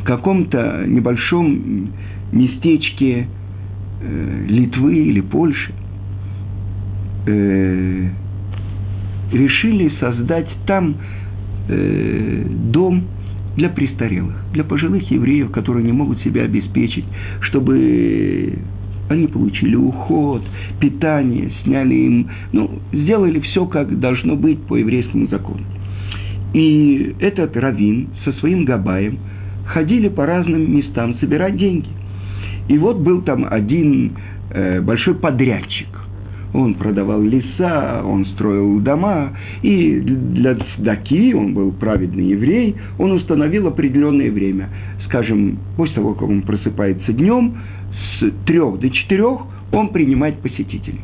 в 0.00 0.04
каком-то 0.04 0.84
небольшом 0.86 1.88
местечке 2.30 3.26
э, 4.02 4.44
Литвы 4.46 4.96
или 4.98 5.22
Польши– 5.22 5.72
э, 7.26 8.08
решили 9.32 9.92
создать 10.00 10.48
там 10.66 10.96
э, 11.68 12.44
дом 12.72 13.04
для 13.56 13.68
престарелых, 13.68 14.34
для 14.52 14.64
пожилых 14.64 15.10
евреев, 15.10 15.50
которые 15.50 15.84
не 15.84 15.92
могут 15.92 16.20
себя 16.22 16.42
обеспечить, 16.42 17.04
чтобы 17.40 18.58
они 19.08 19.26
получили 19.26 19.76
уход, 19.76 20.42
питание, 20.80 21.52
сняли 21.62 21.94
им, 21.94 22.30
ну, 22.52 22.70
сделали 22.92 23.40
все, 23.40 23.66
как 23.66 23.98
должно 23.98 24.36
быть 24.36 24.60
по 24.62 24.76
еврейскому 24.76 25.28
закону. 25.28 25.62
И 26.52 27.14
этот 27.20 27.56
раввин 27.56 28.08
со 28.24 28.32
своим 28.34 28.64
габаем 28.64 29.18
ходили 29.66 30.08
по 30.08 30.24
разным 30.24 30.76
местам 30.76 31.16
собирать 31.20 31.56
деньги. 31.56 31.88
И 32.68 32.78
вот 32.78 32.98
был 32.98 33.22
там 33.22 33.46
один 33.48 34.12
э, 34.50 34.80
большой 34.80 35.14
подрядчик, 35.14 35.88
он 36.54 36.74
продавал 36.74 37.20
леса, 37.20 38.02
он 38.04 38.24
строил 38.26 38.78
дома, 38.80 39.32
и 39.62 39.98
для 40.00 40.54
цдаки, 40.54 41.34
он 41.34 41.52
был 41.52 41.72
праведный 41.72 42.26
еврей, 42.26 42.76
он 42.98 43.12
установил 43.12 43.66
определенное 43.66 44.30
время. 44.30 44.68
Скажем, 45.06 45.58
после 45.76 45.96
того, 45.96 46.14
как 46.14 46.28
он 46.28 46.42
просыпается 46.42 47.12
днем, 47.12 47.56
с 48.18 48.30
трех 48.46 48.78
до 48.78 48.88
четырех 48.88 49.40
он 49.72 49.88
принимает 49.88 50.38
посетителей. 50.38 51.00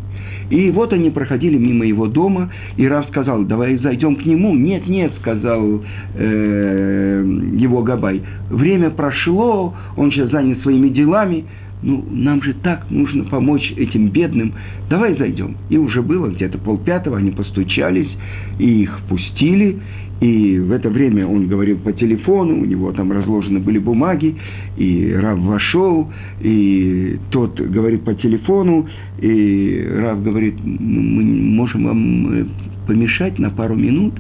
И 0.51 0.71
вот 0.71 0.93
они 0.93 1.11
проходили 1.11 1.57
мимо 1.57 1.85
его 1.85 2.07
дома, 2.09 2.51
и 2.77 2.87
Рав 2.87 3.07
сказал, 3.09 3.45
давай 3.45 3.77
зайдем 3.79 4.17
к 4.17 4.27
нему. 4.27 4.55
Нет, 4.55 4.87
нет, 4.89 5.13
сказал 5.21 5.81
э, 6.17 7.25
его 7.55 7.83
Габай. 7.83 8.23
Время 8.51 8.91
прошло, 8.91 9.75
он 9.97 10.11
сейчас 10.11 10.31
занят 10.31 10.61
своими 10.63 10.89
делами 10.89 11.45
ну, 11.83 12.05
нам 12.11 12.43
же 12.43 12.55
так 12.63 12.91
нужно 12.91 13.25
помочь 13.25 13.73
этим 13.77 14.09
бедным, 14.09 14.55
давай 14.89 15.17
зайдем. 15.17 15.57
И 15.69 15.79
уже 15.79 16.03
было 16.03 16.29
где-то 16.29 16.59
полпятого, 16.59 17.19
они 17.19 17.31
постучались, 17.31 18.11
и 18.59 18.83
их 18.83 19.01
пустили, 19.09 19.79
и 20.21 20.59
в 20.59 20.71
это 20.73 20.91
время 20.91 21.27
он 21.27 21.49
говорил 21.49 21.79
по 21.79 21.93
телефону, 21.93 22.61
у 22.61 22.65
него 22.67 22.93
там 22.93 23.11
разложены 23.11 23.59
были 23.59 23.79
бумаги, 23.79 24.37
и 24.77 25.13
Рав 25.15 25.39
вошел, 25.39 26.11
и 26.41 27.19
тот 27.31 27.59
говорит 27.59 28.05
по 28.05 28.15
телефону, 28.15 28.87
и 29.19 29.89
Рав 29.97 30.23
говорит, 30.23 30.57
мы 30.63 31.23
можем 31.23 31.85
вам 31.85 32.33
э, 32.33 32.45
помешать 32.87 33.39
на 33.39 33.51
пару 33.51 33.75
минут. 33.77 34.15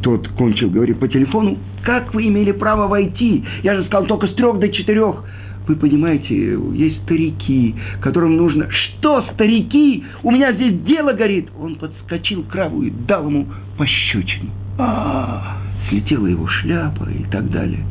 Тот 0.00 0.28
кончил 0.28 0.70
говорить 0.70 0.98
по 0.98 1.08
телефону, 1.08 1.58
как 1.82 2.14
вы 2.14 2.26
имели 2.26 2.52
право 2.52 2.88
войти? 2.88 3.44
Я 3.62 3.76
же 3.76 3.84
сказал 3.84 4.06
только 4.06 4.26
с 4.28 4.34
трех 4.34 4.58
до 4.58 4.68
четырех. 4.70 5.24
Вы 5.66 5.76
понимаете, 5.76 6.58
есть 6.74 7.02
старики, 7.04 7.74
которым 8.00 8.36
нужно... 8.36 8.68
Что, 8.70 9.22
старики? 9.32 10.04
У 10.22 10.30
меня 10.30 10.52
здесь 10.52 10.78
дело 10.82 11.12
горит! 11.14 11.48
Он 11.58 11.76
подскочил 11.76 12.42
к 12.42 12.54
Раву 12.54 12.82
и 12.82 12.90
дал 12.90 13.26
ему 13.28 13.46
пощечину. 13.78 14.50
А, 14.78 15.56
слетела 15.88 16.26
его 16.26 16.46
шляпа 16.46 17.04
и 17.04 17.24
так 17.30 17.50
далее. 17.50 17.82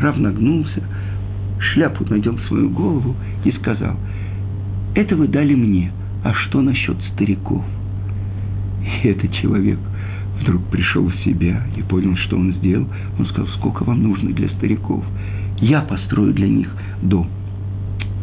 Рав 0.00 0.18
нагнулся, 0.18 0.82
шляпу 1.58 2.04
надел 2.10 2.38
свою 2.48 2.68
голову 2.68 3.16
и 3.44 3.52
сказал, 3.52 3.96
это 4.94 5.16
вы 5.16 5.26
дали 5.26 5.54
мне, 5.54 5.92
а 6.24 6.34
что 6.34 6.60
насчет 6.60 6.96
стариков? 7.14 7.64
И 8.82 9.08
этот 9.08 9.32
человек 9.34 9.78
вдруг 10.40 10.62
пришел 10.66 11.06
в 11.06 11.16
себя 11.24 11.62
и 11.76 11.82
понял, 11.82 12.16
что 12.16 12.36
он 12.36 12.52
сделал. 12.54 12.86
Он 13.18 13.26
сказал, 13.26 13.48
сколько 13.56 13.84
вам 13.84 14.02
нужно 14.02 14.32
для 14.32 14.48
стариков? 14.50 15.02
Я 15.58 15.80
построю 15.80 16.34
для 16.34 16.48
них 16.48 16.68
дом. 17.04 17.28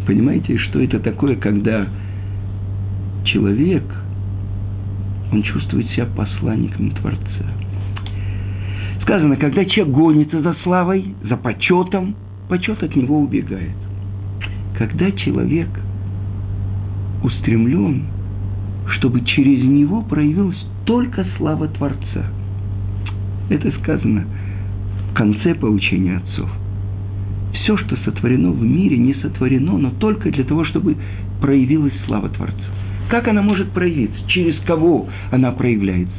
Понимаете, 0.06 0.58
что 0.58 0.82
это 0.82 1.00
такое, 1.00 1.36
когда 1.36 1.88
человек, 3.24 3.84
он 5.32 5.44
чувствует 5.44 5.88
себя 5.92 6.06
посланником 6.06 6.92
Творца. 6.92 7.46
Сказано, 9.04 9.36
когда 9.38 9.64
человек 9.66 9.94
гонится 9.94 10.42
за 10.42 10.54
славой, 10.64 11.16
за 11.24 11.38
почетом, 11.38 12.16
почет 12.50 12.82
от 12.84 12.96
него 12.96 13.20
убегает. 13.20 13.76
Когда 14.78 15.12
человек 15.12 15.70
устремлен, 17.24 18.06
чтобы 18.98 19.22
через 19.22 19.64
него 19.64 20.02
проявилась 20.02 20.58
только 20.86 21.26
слава 21.38 21.68
Творца. 21.68 22.26
Это 23.50 23.72
сказано 23.80 24.26
в 25.12 25.14
конце 25.14 25.54
поучения 25.56 26.18
отцов 26.18 26.50
все, 27.62 27.78
что 27.78 27.96
сотворено 27.98 28.52
в 28.52 28.62
мире, 28.64 28.98
не 28.98 29.14
сотворено, 29.16 29.78
но 29.78 29.92
только 29.92 30.32
для 30.32 30.44
того, 30.44 30.66
чтобы 30.66 30.98
проявилась 31.40 31.94
слава 32.06 32.30
Творца. 32.30 32.56
Как 33.10 33.28
она 33.28 33.42
может 33.42 33.72
проявиться? 33.72 34.18
Через 34.28 34.60
кого 34.62 35.08
она 35.32 35.52
проявляется? 35.52 36.16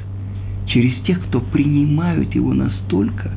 Через 0.67 0.95
тех, 1.05 1.21
кто 1.27 1.41
принимают 1.41 2.35
его 2.35 2.53
настолько. 2.53 3.31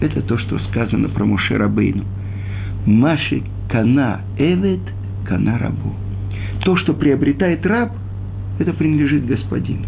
Это 0.00 0.22
то, 0.22 0.38
что 0.38 0.58
сказано 0.70 1.08
про 1.08 1.24
Моше 1.24 1.56
Рабейну. 1.56 2.04
Маши 2.86 3.42
кана 3.70 4.20
эвет 4.38 4.80
кана 5.26 5.58
рабу. 5.58 5.94
То, 6.64 6.76
что 6.76 6.94
приобретает 6.94 7.64
раб, 7.66 7.92
это 8.58 8.72
принадлежит 8.72 9.26
господину. 9.26 9.86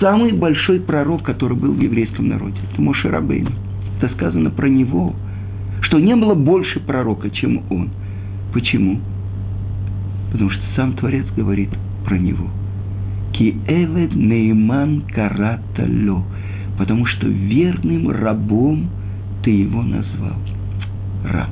Самый 0.00 0.32
большой 0.32 0.80
пророк, 0.80 1.22
который 1.22 1.56
был 1.56 1.72
в 1.72 1.80
еврейском 1.80 2.28
народе, 2.28 2.56
это 2.72 2.80
Моше 2.80 3.08
Рабейну. 3.08 3.50
Это 3.98 4.12
сказано 4.14 4.50
про 4.50 4.68
него– 4.68 5.14
что 5.82 5.98
не 5.98 6.14
было 6.16 6.34
больше 6.34 6.80
пророка, 6.80 7.30
чем 7.30 7.62
он. 7.70 7.90
Почему? 8.52 9.00
Потому 10.32 10.50
что 10.50 10.62
сам 10.76 10.92
Творец 10.94 11.26
говорит 11.36 11.70
про 12.04 12.18
него. 12.18 12.48
Ки 13.32 13.56
эвед 13.66 14.14
нейман 14.14 15.02
карата 15.12 15.86
ло. 15.86 16.24
Потому 16.78 17.06
что 17.06 17.26
верным 17.26 18.10
рабом 18.10 18.88
ты 19.42 19.50
его 19.50 19.82
назвал. 19.82 20.36
Раб. 21.24 21.50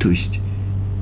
То 0.00 0.10
есть 0.10 0.40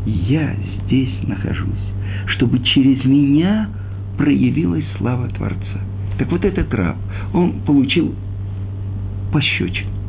я 0.07 0.55
здесь 0.85 1.15
нахожусь, 1.27 1.93
чтобы 2.27 2.61
через 2.61 3.05
меня 3.05 3.69
проявилась 4.17 4.85
слава 4.99 5.29
Творца. 5.29 5.81
Так 6.19 6.31
вот 6.31 6.45
этот 6.45 6.73
раб, 6.75 6.97
он 7.33 7.61
получил 7.67 8.15
пощечину. 9.33 10.02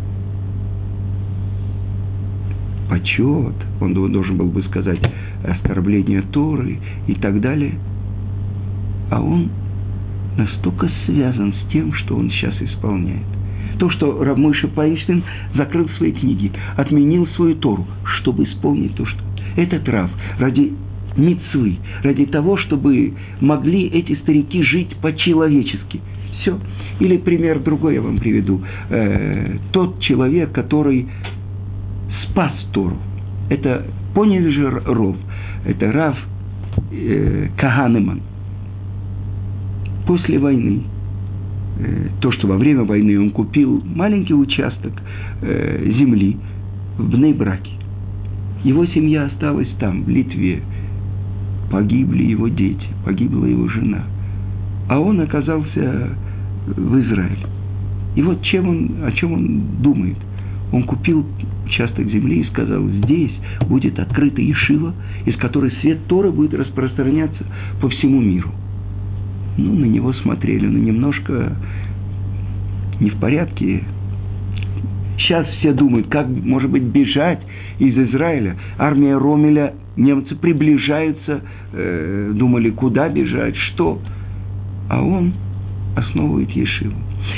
Почет, 2.93 3.55
он 3.81 3.93
должен 3.93 4.37
был 4.37 4.49
бы 4.49 4.61
сказать 4.63 4.99
оскорбление 5.43 6.21
Торы 6.31 6.77
и 7.07 7.15
так 7.15 7.41
далее. 7.41 7.73
А 9.09 9.19
он 9.19 9.49
настолько 10.37 10.89
связан 11.05 11.53
с 11.53 11.71
тем, 11.71 11.91
что 11.93 12.15
он 12.15 12.29
сейчас 12.29 12.53
исполняет. 12.61 13.25
То, 13.79 13.89
что 13.89 14.23
Равмойша 14.23 14.67
Паиштин 14.67 15.23
закрыл 15.55 15.89
свои 15.97 16.11
книги, 16.11 16.51
отменил 16.77 17.25
свою 17.35 17.55
Тору, 17.55 17.87
чтобы 18.19 18.43
исполнить 18.43 18.93
то, 18.95 19.05
что... 19.07 19.19
Этот 19.55 19.87
Рав 19.89 20.11
ради 20.39 20.73
мецвы, 21.17 21.77
ради 22.03 22.25
того, 22.27 22.57
чтобы 22.57 23.13
могли 23.39 23.87
эти 23.87 24.15
старики 24.17 24.63
жить 24.63 24.95
по-человечески. 24.97 25.99
Все. 26.41 26.59
Или 26.99 27.17
пример 27.17 27.59
другой 27.59 27.95
я 27.95 28.01
вам 28.01 28.17
приведу. 28.17 28.61
Э, 28.89 29.57
тот 29.71 29.99
человек, 30.01 30.51
который 30.51 31.07
спас 32.33 32.51
Тору. 32.71 32.97
Это 33.49 33.85
поняли 34.15 34.49
же 34.49 34.69
Ров. 34.69 35.15
Это 35.65 35.91
Рав 35.91 36.17
э, 36.91 37.47
Каганеман. 37.57 38.21
После 40.07 40.39
войны, 40.39 40.81
э, 41.79 42.07
то, 42.19 42.31
что 42.31 42.47
во 42.47 42.57
время 42.57 42.83
войны 42.83 43.19
он 43.19 43.29
купил 43.29 43.81
маленький 43.85 44.33
участок 44.33 44.93
э, 45.41 45.91
земли 45.97 46.37
в 46.97 47.09
Бнейбраке. 47.09 47.71
Его 48.63 48.85
семья 48.87 49.25
осталась 49.25 49.69
там, 49.79 50.03
в 50.03 50.09
Литве. 50.09 50.61
Погибли 51.69 52.23
его 52.23 52.47
дети, 52.47 52.87
погибла 53.05 53.45
его 53.45 53.67
жена. 53.67 54.03
А 54.89 54.99
он 54.99 55.21
оказался 55.21 56.09
в 56.65 56.99
Израиле. 56.99 57.47
И 58.15 58.21
вот 58.21 58.41
чем 58.43 58.69
он, 58.69 58.91
о 59.03 59.11
чем 59.11 59.33
он 59.33 59.61
думает– 59.81 60.17
он 60.73 60.83
купил 60.83 61.23
участок 61.65 62.07
земли 62.07 62.41
и 62.41 62.45
сказал, 62.45 62.87
здесь 62.87 63.31
будет 63.67 63.99
открыта 63.99 64.41
Ешива, 64.41 64.93
из 65.25 65.35
которой 65.37 65.71
свет 65.81 65.99
Торы 66.07 66.31
будет 66.31 66.53
распространяться 66.53 67.45
по 67.81 67.89
всему 67.89 68.21
миру. 68.21 68.51
Ну, 69.57 69.73
на 69.73 69.85
него 69.85 70.13
смотрели, 70.13 70.65
но 70.65 70.79
немножко 70.79 71.55
не 72.99 73.09
в 73.09 73.17
порядке. 73.17 73.83
Сейчас 75.19 75.47
все 75.59 75.73
думают, 75.73 76.07
как, 76.07 76.27
может 76.27 76.69
быть, 76.69 76.83
бежать 76.83 77.41
из 77.79 77.97
Израиля. 77.97 78.57
Армия 78.77 79.17
Ромеля, 79.17 79.73
немцы 79.95 80.35
приближаются, 80.35 81.41
э, 81.71 82.31
думали, 82.33 82.71
куда 82.71 83.09
бежать, 83.09 83.55
что. 83.55 83.99
А 84.89 85.01
он 85.01 85.33
основывает 85.95 86.49
Ешиву. 86.51 86.95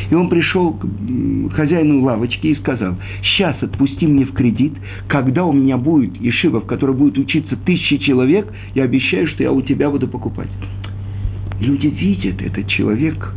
И 0.10 0.15
он 0.15 0.30
пришел 0.30 0.74
к 0.74 1.54
хозяину 1.54 2.02
лавочки 2.04 2.48
и 2.48 2.56
сказал, 2.56 2.95
сейчас 3.24 3.62
отпусти 3.62 4.08
мне 4.08 4.26
в 4.26 4.34
кредит, 4.34 4.74
когда 5.08 5.45
у 5.45 5.54
меня 5.54 5.78
будет 5.78 6.19
ешива, 6.19 6.62
в 6.62 6.65
которой 6.65 6.95
будет 6.95 7.17
учиться 7.17 7.56
тысячи 7.56 7.98
человек, 7.98 8.52
я 8.74 8.84
обещаю, 8.84 9.28
что 9.28 9.43
я 9.43 9.52
у 9.52 9.62
тебя 9.62 9.89
буду 9.89 10.08
покупать. 10.08 10.50
Люди 11.60 11.88
видят, 11.88 12.41
этот 12.41 12.67
человек 12.67 13.34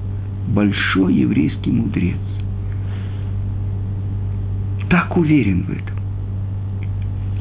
большой 0.48 1.14
еврейский 1.14 1.70
мудрец. 1.70 2.16
Так 4.90 5.16
уверен 5.16 5.64
в 5.64 5.70
этом. 5.70 5.98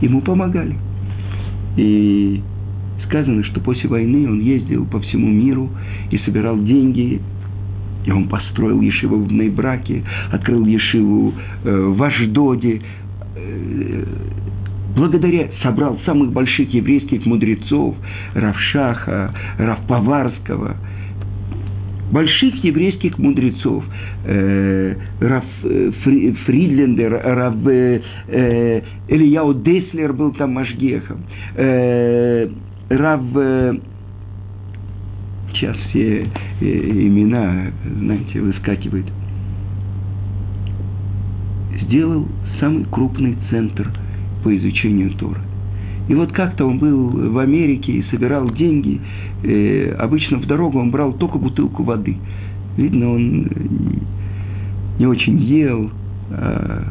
Ему 0.01 0.21
помогали. 0.21 0.75
И 1.77 2.41
сказано, 3.05 3.43
что 3.45 3.61
после 3.61 3.89
войны 3.89 4.27
он 4.29 4.41
ездил 4.41 4.85
по 4.85 4.99
всему 4.99 5.27
миру 5.27 5.69
и 6.11 6.17
собирал 6.19 6.59
деньги 6.59 7.21
и 8.07 8.11
он 8.11 8.29
построил 8.29 8.79
Ешиву 8.79 9.17
в 9.17 9.31
Нейбраке, 9.31 10.01
открыл 10.31 10.65
Ешиву 10.65 11.33
э, 11.65 11.69
в 11.69 12.01
Аждоде, 12.01 12.81
э, 13.35 14.03
благодаря, 14.95 15.49
собрал 15.61 15.99
самых 16.05 16.31
больших 16.31 16.73
еврейских 16.73 17.25
мудрецов, 17.25 17.95
Равшаха, 18.33 19.33
Равпаварского, 19.57 20.77
больших 22.09 22.63
еврейских 22.63 23.19
мудрецов, 23.19 23.83
э, 24.23 24.95
э, 25.19 25.91
Фри, 26.05 26.31
Фридлендер, 26.45 27.11
Рав 27.11 27.55
э, 27.67 28.01
э, 28.29 28.81
Ильяу 29.09 29.53
Деслер 29.53 30.13
был 30.13 30.31
там 30.31 30.53
Машгехом, 30.53 31.23
э, 31.57 32.47
Рав 32.89 33.21
э, 33.35 33.73
сейчас 35.57 35.75
все 35.89 36.29
э, 36.61 36.65
имена, 36.65 37.71
знаете, 37.83 38.41
выскакивают. 38.41 39.07
Сделал 41.83 42.27
самый 42.59 42.85
крупный 42.85 43.37
центр 43.49 43.91
по 44.43 44.55
изучению 44.55 45.11
Тора. 45.11 45.41
И 46.07 46.13
вот 46.13 46.31
как-то 46.31 46.65
он 46.65 46.79
был 46.79 47.09
в 47.31 47.37
Америке 47.37 47.91
и 47.91 48.03
собирал 48.03 48.49
деньги. 48.51 48.99
Э, 49.43 49.95
обычно 49.99 50.37
в 50.37 50.45
дорогу 50.45 50.79
он 50.79 50.91
брал 50.91 51.13
только 51.13 51.37
бутылку 51.37 51.83
воды. 51.83 52.17
Видно, 52.77 53.11
он 53.11 53.47
не 54.99 55.05
очень 55.05 55.39
ел. 55.39 55.91
А... 56.31 56.83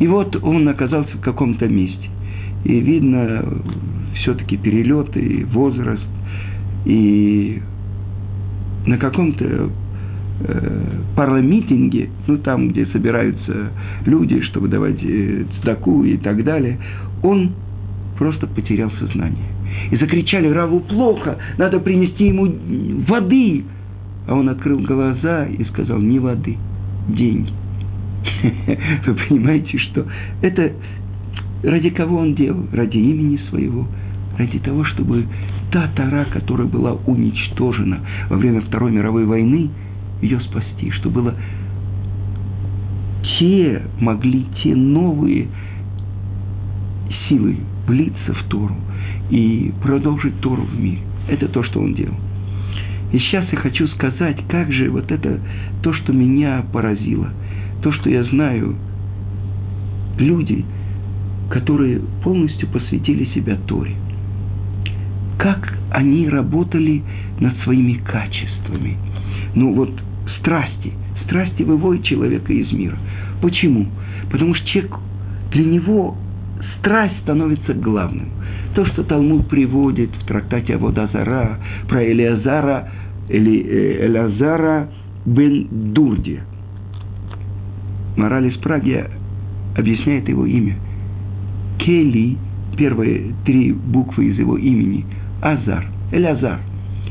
И 0.00 0.06
вот 0.06 0.36
он 0.42 0.66
оказался 0.68 1.16
в 1.16 1.20
каком-то 1.20 1.68
месте. 1.68 2.08
И 2.64 2.80
видно, 2.80 3.44
все-таки 4.14 4.56
перелеты, 4.56 5.46
возраст– 5.52 6.06
и 6.84 7.62
на 8.86 8.96
каком-то 8.98 9.70
э, 10.40 10.82
парламитинге, 11.14 12.10
ну 12.26 12.38
там, 12.38 12.70
где 12.70 12.86
собираются 12.86 13.70
люди, 14.06 14.40
чтобы 14.42 14.68
давать 14.68 15.02
э, 15.02 15.44
цдаку 15.60 16.04
и 16.04 16.16
так 16.16 16.42
далее, 16.44 16.78
он 17.22 17.52
просто 18.18 18.46
потерял 18.46 18.90
сознание. 18.98 19.48
И 19.90 19.96
закричали 19.96 20.48
Раву 20.48 20.80
плохо, 20.80 21.38
надо 21.58 21.78
принести 21.80 22.26
ему 22.26 22.52
воды. 23.06 23.64
А 24.26 24.34
он 24.34 24.48
открыл 24.48 24.80
глаза 24.80 25.46
и 25.46 25.64
сказал, 25.64 25.98
не 25.98 26.18
воды, 26.18 26.56
деньги. 27.08 27.52
Вы 29.06 29.14
понимаете, 29.14 29.78
что 29.78 30.06
это 30.42 30.72
ради 31.62 31.90
кого 31.90 32.18
он 32.18 32.34
делал? 32.34 32.66
Ради 32.72 32.98
имени 32.98 33.38
своего, 33.48 33.86
ради 34.38 34.58
того, 34.58 34.84
чтобы 34.84 35.26
та 35.70 35.88
Тара, 35.94 36.26
которая 36.26 36.66
была 36.66 36.92
уничтожена 37.06 38.00
во 38.28 38.36
время 38.36 38.60
Второй 38.62 38.92
мировой 38.92 39.24
войны, 39.24 39.70
ее 40.20 40.40
спасти, 40.40 40.90
что 40.90 41.10
было 41.10 41.34
те 43.38 43.82
могли 44.00 44.44
те 44.62 44.74
новые 44.74 45.48
силы 47.28 47.56
влиться 47.86 48.34
в 48.34 48.44
Тору 48.48 48.76
и 49.30 49.72
продолжить 49.82 50.38
Тору 50.40 50.62
в 50.62 50.78
мире. 50.78 51.00
Это 51.28 51.48
то, 51.48 51.62
что 51.62 51.80
он 51.80 51.94
делал. 51.94 52.14
И 53.12 53.18
сейчас 53.18 53.46
я 53.50 53.58
хочу 53.58 53.86
сказать, 53.88 54.38
как 54.48 54.72
же 54.72 54.90
вот 54.90 55.10
это 55.10 55.40
то, 55.82 55.92
что 55.92 56.12
меня 56.12 56.64
поразило, 56.72 57.30
то, 57.82 57.92
что 57.92 58.10
я 58.10 58.24
знаю, 58.24 58.76
люди, 60.18 60.64
которые 61.50 62.00
полностью 62.22 62.68
посвятили 62.68 63.24
себя 63.34 63.56
Торе. 63.66 63.96
Как 65.40 65.72
они 65.90 66.28
работали 66.28 67.02
над 67.40 67.56
своими 67.62 67.94
качествами. 67.94 68.98
Ну 69.54 69.74
вот 69.74 69.90
страсти. 70.38 70.92
Страсти 71.24 71.62
выводят 71.62 72.04
человека 72.04 72.52
из 72.52 72.70
мира. 72.72 72.98
Почему? 73.40 73.86
Потому 74.30 74.54
что 74.54 74.66
человек, 74.68 74.92
для 75.52 75.64
него 75.64 76.16
страсть 76.78 77.18
становится 77.22 77.72
главным. 77.72 78.28
То, 78.74 78.84
что 78.86 79.02
Талмуд 79.02 79.48
приводит 79.48 80.10
в 80.10 80.26
трактате 80.26 80.74
Аводазара 80.74 81.58
про 81.88 82.04
Элиазара, 82.04 82.90
Эли, 83.30 83.62
э, 83.62 84.06
Элиазара 84.06 84.90
бен 85.24 85.68
Дурди. 85.94 86.40
Мораль 88.16 88.48
из 88.48 88.58
Праги 88.58 89.06
объясняет 89.76 90.28
его 90.28 90.44
имя. 90.44 90.76
Кели, 91.78 92.36
первые 92.76 93.32
три 93.46 93.72
буквы 93.72 94.26
из 94.26 94.38
его 94.38 94.58
имени, 94.58 95.06
Азар, 95.42 95.86
Элиазар. 96.12 96.60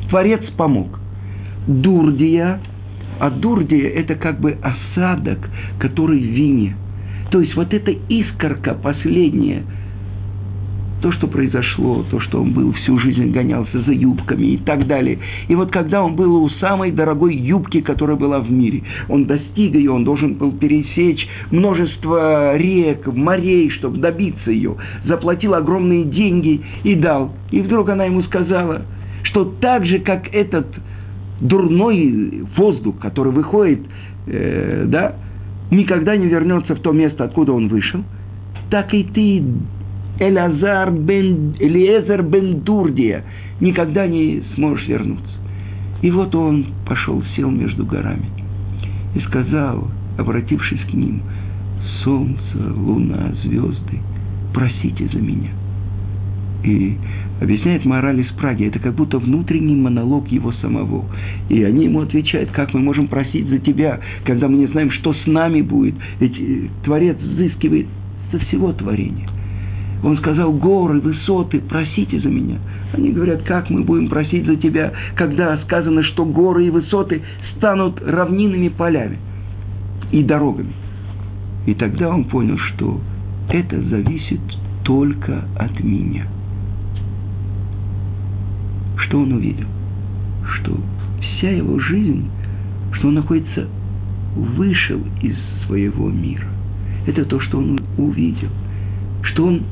Творец 0.10 0.42
помог. 0.58 1.00
Дурдия, 1.68 2.60
а 3.20 3.30
дурдия– 3.30 3.90
это 3.96 4.16
как 4.16 4.40
бы 4.40 4.58
осадок, 4.62 5.40
который 5.80 6.20
в 6.20 6.32
вине. 6.34 6.76
То 7.32 7.42
есть 7.42 7.56
вот 7.56 7.74
эта 7.74 7.92
искорка 7.92 8.74
последняя, 8.74 9.64
то, 11.02 11.12
что 11.12 11.28
произошло, 11.28 12.06
то, 12.10 12.20
что 12.20 12.42
он 12.42 12.52
был 12.52 12.74
всю 12.74 13.00
жизнь 13.00 13.32
гонялся 13.32 13.82
за 13.82 13.92
юбками 13.92 14.48
и 14.48 14.58
так 14.58 14.88
далее. 14.88 15.20
И 15.48 15.56
вот 15.56 15.72
когда 15.72 16.04
он 16.04 16.16
был 16.16 16.44
у 16.44 16.50
самой 16.50 16.92
дорогой 16.92 17.36
юбки, 17.36 17.82
которая 17.82 18.18
была 18.18 18.40
в 18.40 18.52
мире, 18.52 18.84
он 19.08 19.26
достиг 19.26 19.74
ее, 19.74 19.92
он 19.92 20.04
должен 20.04 20.36
был 20.36 20.52
пересечь 20.52 21.26
множество 21.52 22.58
рек, 22.58 23.08
морей, 23.08 23.70
чтобы 23.70 23.98
добиться 23.98 24.52
ее, 24.52 24.76
заплатил 25.06 25.54
огромные 25.54 26.04
деньги 26.04 26.62
и 26.84 26.96
дал. 26.96 27.34
И 27.52 27.62
вдруг 27.62 27.90
она 27.90 28.06
ему 28.06 28.24
сказала, 28.24 28.84
что 29.24 29.46
так 29.46 29.86
же, 29.86 30.00
как 30.00 30.34
этот 30.34 30.68
дурной 31.42 32.44
воздух, 32.58 33.00
который 33.00 33.32
выходит, 33.32 33.80
э, 34.28 34.86
да, 34.88 35.16
никогда 35.72 36.18
не 36.18 36.28
вернется 36.28 36.76
в 36.76 36.82
то 36.82 36.92
место, 36.92 37.24
откуда 37.24 37.54
он 37.54 37.68
вышел, 37.68 38.04
так 38.70 38.94
и 38.94 39.04
ты, 39.04 39.44
Элазар 40.20 40.92
бен, 40.92 41.56
Элиезер 41.60 42.24
бен 42.24 42.62
Дурдия, 42.62 43.24
никогда 43.60 44.08
не 44.08 44.44
сможешь 44.56 44.88
вернуться. 44.88 45.34
И 46.02 46.12
вот 46.12 46.34
он 46.36 46.66
пошел, 46.86 47.24
сел 47.36 47.50
между 47.50 47.86
горами 47.86 48.30
и 49.16 49.20
сказал, 49.22 49.88
обратившись 50.18 50.82
к 50.90 50.94
ним, 50.94 51.22
солнце, 52.04 52.74
луна, 52.76 53.34
звезды, 53.44 54.00
просите 54.54 55.08
за 55.08 55.20
меня. 55.20 55.52
И 56.64 56.98
объясняет 57.42 57.86
мораль 57.86 58.20
из 58.20 58.28
Праги, 58.34 58.66
это 58.66 58.80
как 58.80 58.94
будто 58.96 59.18
внутренний 59.18 59.76
монолог 59.76 60.28
его 60.28 60.52
самого. 60.54 61.06
И 61.48 61.64
они 61.64 61.86
ему 61.86 62.02
отвечают, 62.02 62.52
как 62.52 62.74
мы 62.74 62.82
можем 62.82 63.08
просить 63.08 63.48
за 63.48 63.60
тебя, 63.60 64.00
когда 64.26 64.48
мы 64.48 64.58
не 64.58 64.68
знаем, 64.68 64.92
что 64.92 65.14
с 65.14 65.26
нами 65.26 65.62
будет. 65.62 65.96
Ведь 66.20 66.38
э, 66.38 66.68
Творец 66.84 67.18
взыскивает 67.18 67.88
со 68.32 68.40
всего 68.40 68.74
творения. 68.74 69.28
Он 70.04 70.18
сказал, 70.18 70.54
горы, 70.54 71.00
высоты, 71.00 71.60
просите 71.60 72.20
за 72.20 72.30
меня. 72.30 72.58
Они 72.94 73.12
говорят, 73.12 73.44
как 73.44 73.70
мы 73.70 73.84
будем 73.84 74.08
просить 74.08 74.46
за 74.46 74.56
тебя, 74.56 74.94
когда 75.16 75.58
сказано, 75.60 76.04
что 76.04 76.26
горы 76.26 76.68
и 76.68 76.70
высоты 76.70 77.22
станут 77.58 78.02
равнинными 78.02 78.70
полями 78.70 79.18
и 80.12 80.24
дорогами. 80.24 80.72
И 81.66 81.74
тогда 81.74 82.10
он 82.10 82.24
понял, 82.26 82.58
что 82.58 83.00
это 83.50 83.82
зависит 83.82 84.42
только 84.84 85.44
от 85.58 85.84
меня– 85.84 86.28
что 89.10 89.22
он 89.22 89.34
увидел? 89.34 89.66
Что 90.46 90.78
вся 91.20 91.50
его 91.50 91.80
жизнь, 91.80 92.30
что 92.94 93.08
он 93.08 93.16
находится, 93.16 93.68
вышел 94.36 95.00
из 95.22 95.36
своего 95.66 96.10
мира. 96.10 96.46
Это 97.08 97.26
то, 97.26 97.40
что 97.40 97.58
он 97.58 97.80
увидел. 97.98 98.50
Что 99.24 99.46
он 99.48 99.64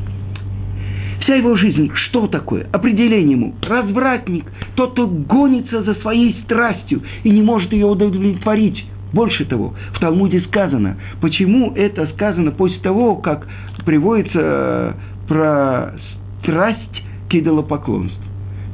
Вся 1.27 1.35
его 1.35 1.57
жизнь, 1.57 1.91
что 1.93 2.27
такое? 2.27 2.67
Определение 2.71 3.33
ему. 3.33 3.53
Развратник, 3.61 4.45
тот, 4.75 4.93
кто 4.93 5.07
гонится 5.07 5.83
за 5.83 5.95
своей 5.95 6.41
страстью 6.45 7.01
и 7.25 7.29
не 7.29 7.41
может 7.41 7.73
ее 7.73 7.85
удовлетворить. 7.85 8.85
Больше 9.11 9.43
того, 9.43 9.73
в 9.93 9.99
Талмуде 9.99 10.39
сказано, 10.47 10.95
почему 11.19 11.73
это 11.75 12.07
сказано 12.13 12.51
после 12.51 12.79
того, 12.79 13.17
как 13.17 13.45
приводится 13.85 14.39
э, 14.39 14.93
про 15.27 15.95
страсть 16.39 17.03
к 17.29 17.35
идолопоклонству 17.35 18.23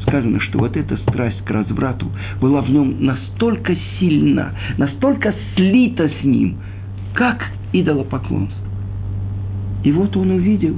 сказано, 0.04 0.40
что 0.42 0.60
вот 0.60 0.78
эта 0.78 0.98
страсть 0.98 1.42
к 1.46 1.50
разврату 1.50 2.12
была 2.40 2.62
в 2.62 2.70
нем 2.70 3.04
настолько 3.04 3.74
сильна, 3.98 4.52
настолько 4.78 5.34
слита 5.56 6.08
с 6.22 6.24
ним, 6.24 6.58
как 7.16 7.42
идолопоклонство. 7.72 8.68
И 9.84 9.92
вот 9.92 10.16
он 10.18 10.32
увидел 10.32 10.76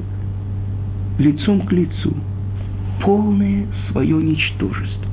лицом 1.18 1.62
к 1.62 1.72
лицу 1.72 2.14
полное 3.04 3.68
свое 3.90 4.18
ничтожество. 4.18 5.12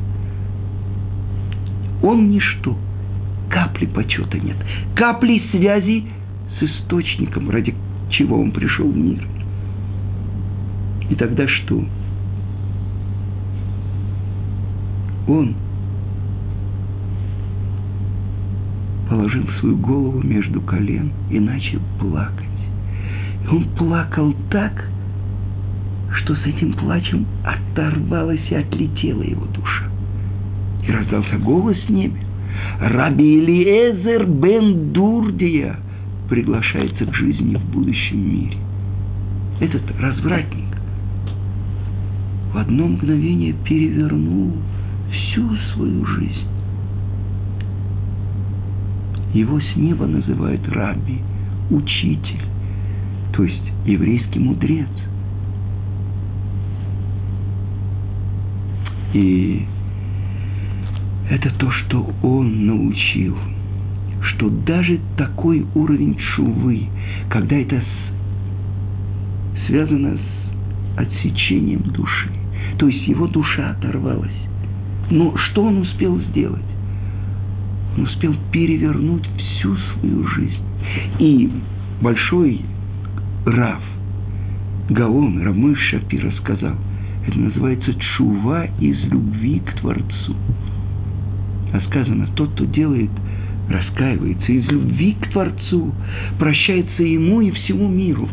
Он 2.03 2.31
ничто, 2.31 2.77
капли 3.51 3.87
почета 3.87 4.39
нет, 4.39 4.57
капли 4.97 5.43
связи 5.51 6.05
с 6.59 6.63
источником, 6.63 7.51
ради 7.51 7.75
чего 8.11 8.41
он 8.41 8.51
пришел 8.51 8.89
в 8.89 8.97
мир. 8.97 9.27
И 11.11 11.15
тогда 11.15 11.47
что? 11.47 11.85
он 15.27 15.55
положил 19.09 19.47
свою 19.61 19.77
голову 19.77 20.23
между 20.23 20.61
колен 20.63 21.13
и 21.31 21.39
начал 21.39 21.81
плакать. 22.01 22.47
И 23.45 23.49
он 23.49 23.65
плакал 23.77 24.35
так, 24.51 24.89
что 26.19 26.35
с 26.35 26.47
этим 26.47 26.75
плачем 26.75 27.27
оторвалась 27.45 28.41
и 28.51 28.55
отлетела 28.55 29.23
его 29.23 29.47
душа. 29.47 29.85
И 30.87 30.91
раздался 30.91 31.39
голос 31.39 31.77
в 31.87 31.91
небе. 31.91 32.21
Раби 32.81 33.39
Элиезер 33.39 34.27
бен 34.27 34.93
Дурдия 34.93 35.77
приглашается 36.29 37.07
к 37.07 37.15
жизни 37.15 37.57
в 37.57 37.65
будущем 37.71 38.19
мире. 38.19 38.59
Этот 39.61 39.83
развратник 40.01 40.77
в 42.53 42.59
одно 42.59 42.89
мгновение 42.89 43.55
перевернул 43.65 44.53
всю 45.11 45.49
свою 45.75 46.05
жизнь. 46.05 46.49
Его 49.33 49.61
с 49.61 49.77
неба 49.77 50.07
называют 50.07 50.69
раби, 50.69 51.21
учитель, 51.71 52.43
то 53.35 53.45
есть 53.45 53.73
еврейский 53.87 54.39
мудрец. 54.39 54.89
И 59.13 59.63
это 61.31 61.51
то, 61.59 61.71
что 61.71 62.11
он 62.23 62.67
научил, 62.67 63.37
что 64.23 64.49
даже 64.51 65.01
такой 65.17 65.67
уровень 65.75 66.19
шувы, 66.35 66.87
когда 67.31 67.57
это 67.57 67.83
связано 69.67 70.17
с 70.17 70.99
отсечением 70.99 71.83
души, 71.93 72.31
то 72.79 72.89
есть 72.89 73.07
его 73.07 73.27
душа 73.27 73.71
оторвалась, 73.71 74.31
но 75.11 75.37
что 75.37 75.65
он 75.65 75.79
успел 75.79 76.19
сделать? 76.31 76.63
Он 77.97 78.05
успел 78.05 78.35
перевернуть 78.51 79.27
всю 79.39 79.77
свою 79.77 80.27
жизнь. 80.29 80.65
И 81.19 81.51
большой 82.01 82.63
Рав, 83.45 83.83
Гаон, 84.89 85.43
Рамыш 85.43 85.79
Шапира 85.91 86.31
сказал, 86.41 86.77
это 87.27 87.39
называется 87.39 87.95
чува 88.17 88.67
из 88.81 88.99
любви 89.05 89.61
к 89.61 89.81
Творцу. 89.81 90.37
А 91.73 91.81
сказано, 91.89 92.29
тот, 92.35 92.51
кто 92.53 92.65
делает, 92.65 93.11
раскаивается 93.69 94.53
из 94.53 94.67
любви 94.67 95.17
к 95.21 95.29
Творцу, 95.31 95.93
прощается 96.39 97.03
ему 97.03 97.41
и 97.41 97.51
всему 97.51 97.89
миру. 97.89 98.29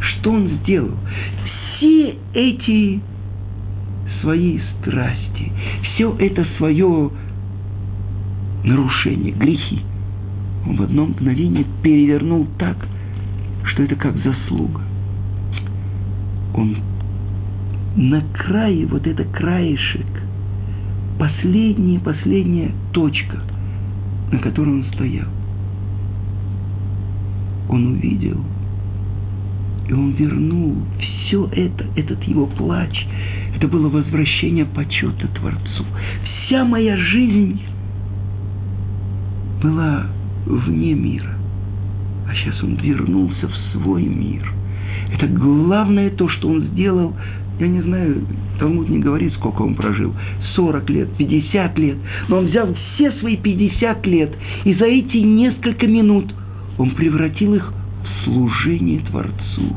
Что 0.00 0.32
он 0.32 0.48
сделал? 0.62 0.94
Все 1.76 2.16
эти 2.34 3.00
свои 4.20 4.60
страсти, 4.80 5.52
все 5.82 6.14
это 6.18 6.46
свое 6.56 7.10
нарушение, 8.64 9.32
грехи, 9.32 9.80
он 10.66 10.76
в 10.76 10.82
одно 10.82 11.06
мгновение 11.06 11.64
перевернул 11.82 12.46
так, 12.58 12.76
что 13.64 13.84
это 13.84 13.96
как 13.96 14.14
заслуга. 14.18 14.82
Он 16.54 16.76
на 17.96 18.22
крае, 18.32 18.86
вот 18.86 19.06
это 19.06 19.24
краешек, 19.24 20.06
последняя, 21.18 21.98
последняя 21.98 22.70
точка, 22.92 23.38
на 24.30 24.38
которой 24.38 24.70
он 24.70 24.84
стоял. 24.94 25.28
Он 27.68 27.86
увидел, 27.88 28.40
и 29.88 29.92
он 29.92 30.12
вернул 30.12 30.76
все 30.98 31.46
это, 31.52 31.84
этот 31.96 32.22
его 32.24 32.46
плач, 32.46 33.06
это 33.56 33.68
было 33.68 33.88
возвращение 33.88 34.64
почета 34.64 35.28
Творцу. 35.28 35.84
Вся 36.46 36.64
моя 36.64 36.96
жизнь 36.96 37.60
была 39.62 40.06
вне 40.46 40.94
мира. 40.94 41.34
А 42.28 42.34
сейчас 42.34 42.62
он 42.62 42.76
вернулся 42.76 43.48
в 43.48 43.54
свой 43.72 44.04
мир. 44.04 44.52
Это 45.12 45.26
главное 45.26 46.10
то, 46.10 46.28
что 46.28 46.48
он 46.48 46.62
сделал. 46.68 47.14
Я 47.58 47.66
не 47.66 47.80
знаю, 47.82 48.24
Талмуд 48.58 48.88
не 48.88 48.98
говорит, 48.98 49.32
сколько 49.34 49.62
он 49.62 49.74
прожил. 49.74 50.14
40 50.54 50.90
лет, 50.90 51.08
50 51.16 51.78
лет. 51.78 51.96
Но 52.28 52.38
он 52.38 52.46
взял 52.46 52.74
все 52.94 53.12
свои 53.12 53.36
50 53.36 54.06
лет. 54.06 54.32
И 54.64 54.74
за 54.74 54.86
эти 54.86 55.16
несколько 55.18 55.86
минут 55.86 56.32
он 56.78 56.90
превратил 56.92 57.54
их 57.54 57.72
в 57.72 58.24
служение 58.24 59.00
Творцу. 59.00 59.76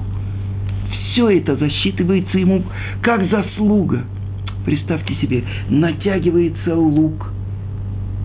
Все 1.12 1.30
это 1.30 1.56
засчитывается 1.56 2.38
ему 2.38 2.64
как 3.02 3.30
заслуга. 3.30 4.04
Представьте 4.66 5.16
себе, 5.16 5.44
натягивается 5.70 6.76
лук– 6.76 7.34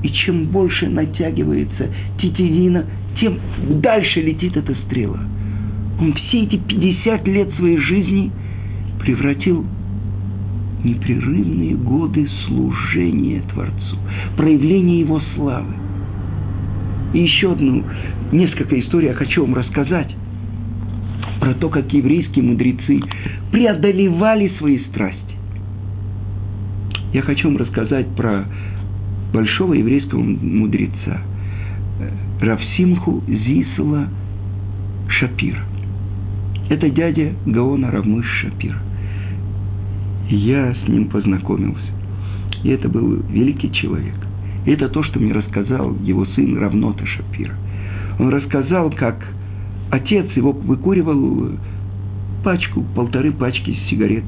и 0.03 0.11
чем 0.11 0.47
больше 0.47 0.89
натягивается 0.89 1.89
тетивина, 2.21 2.85
тем 3.19 3.39
дальше 3.81 4.21
летит 4.21 4.57
эта 4.57 4.75
стрела. 4.87 5.19
Он 6.01 6.13
все 6.15 6.43
эти 6.43 6.57
50 6.57 7.27
лет 7.27 7.53
своей 7.57 7.79
жизни 7.79 8.31
превратил 9.07 9.65
непрерывные 10.83 11.77
годы 11.77 12.29
служения 12.47 13.41
Творцу, 13.53 13.97
проявления 14.37 15.01
Его 15.01 15.21
славы. 15.37 15.73
И 17.15 17.21
еще 17.21 17.53
одну, 17.53 17.85
несколько 18.33 18.79
историй 18.81 19.09
я 19.09 19.15
хочу 19.15 19.43
вам 19.43 19.55
рассказать 19.55 20.15
про 21.41 21.55
то, 21.55 21.69
как 21.69 21.93
еврейские 21.93 22.45
мудрецы 22.45 23.01
преодолевали 23.53 24.53
свои 24.59 24.81
страсти. 24.91 25.21
Я 27.13 27.23
хочу 27.23 27.49
вам 27.49 27.59
рассказать 27.59 28.09
про 28.17 28.45
большого 29.33 29.75
еврейского 29.75 30.21
мудреца 30.21 31.21
Равсимху 32.41 33.23
Зисла 33.29 34.09
Шапир. 35.09 35.63
Это 36.69 36.91
дядя 36.91 37.33
Гаона 37.47 37.93
Равмыш 37.93 38.27
Шапир. 38.43 38.77
Я 40.29 40.75
с 40.75 40.89
ним 40.89 41.09
познакомился. 41.09 41.87
И 42.65 42.71
это 42.71 42.89
был 42.89 43.23
великий 43.29 43.71
человек. 43.73 44.15
И 44.65 44.71
это 44.73 44.89
то, 44.89 45.03
что 45.05 45.21
мне 45.21 45.33
рассказал 45.33 45.95
его 46.03 46.27
сын 46.27 46.59
Равнота 46.59 47.07
Шапира. 47.07 47.55
Он 48.19 48.31
рассказал, 48.31 48.91
как 48.91 49.25
отец 49.91 50.27
его 50.35 50.53
выкуривал 50.53 51.53
пачку, 52.43 52.85
полторы 52.95 53.33
пачки 53.33 53.77
сигарет 53.89 54.25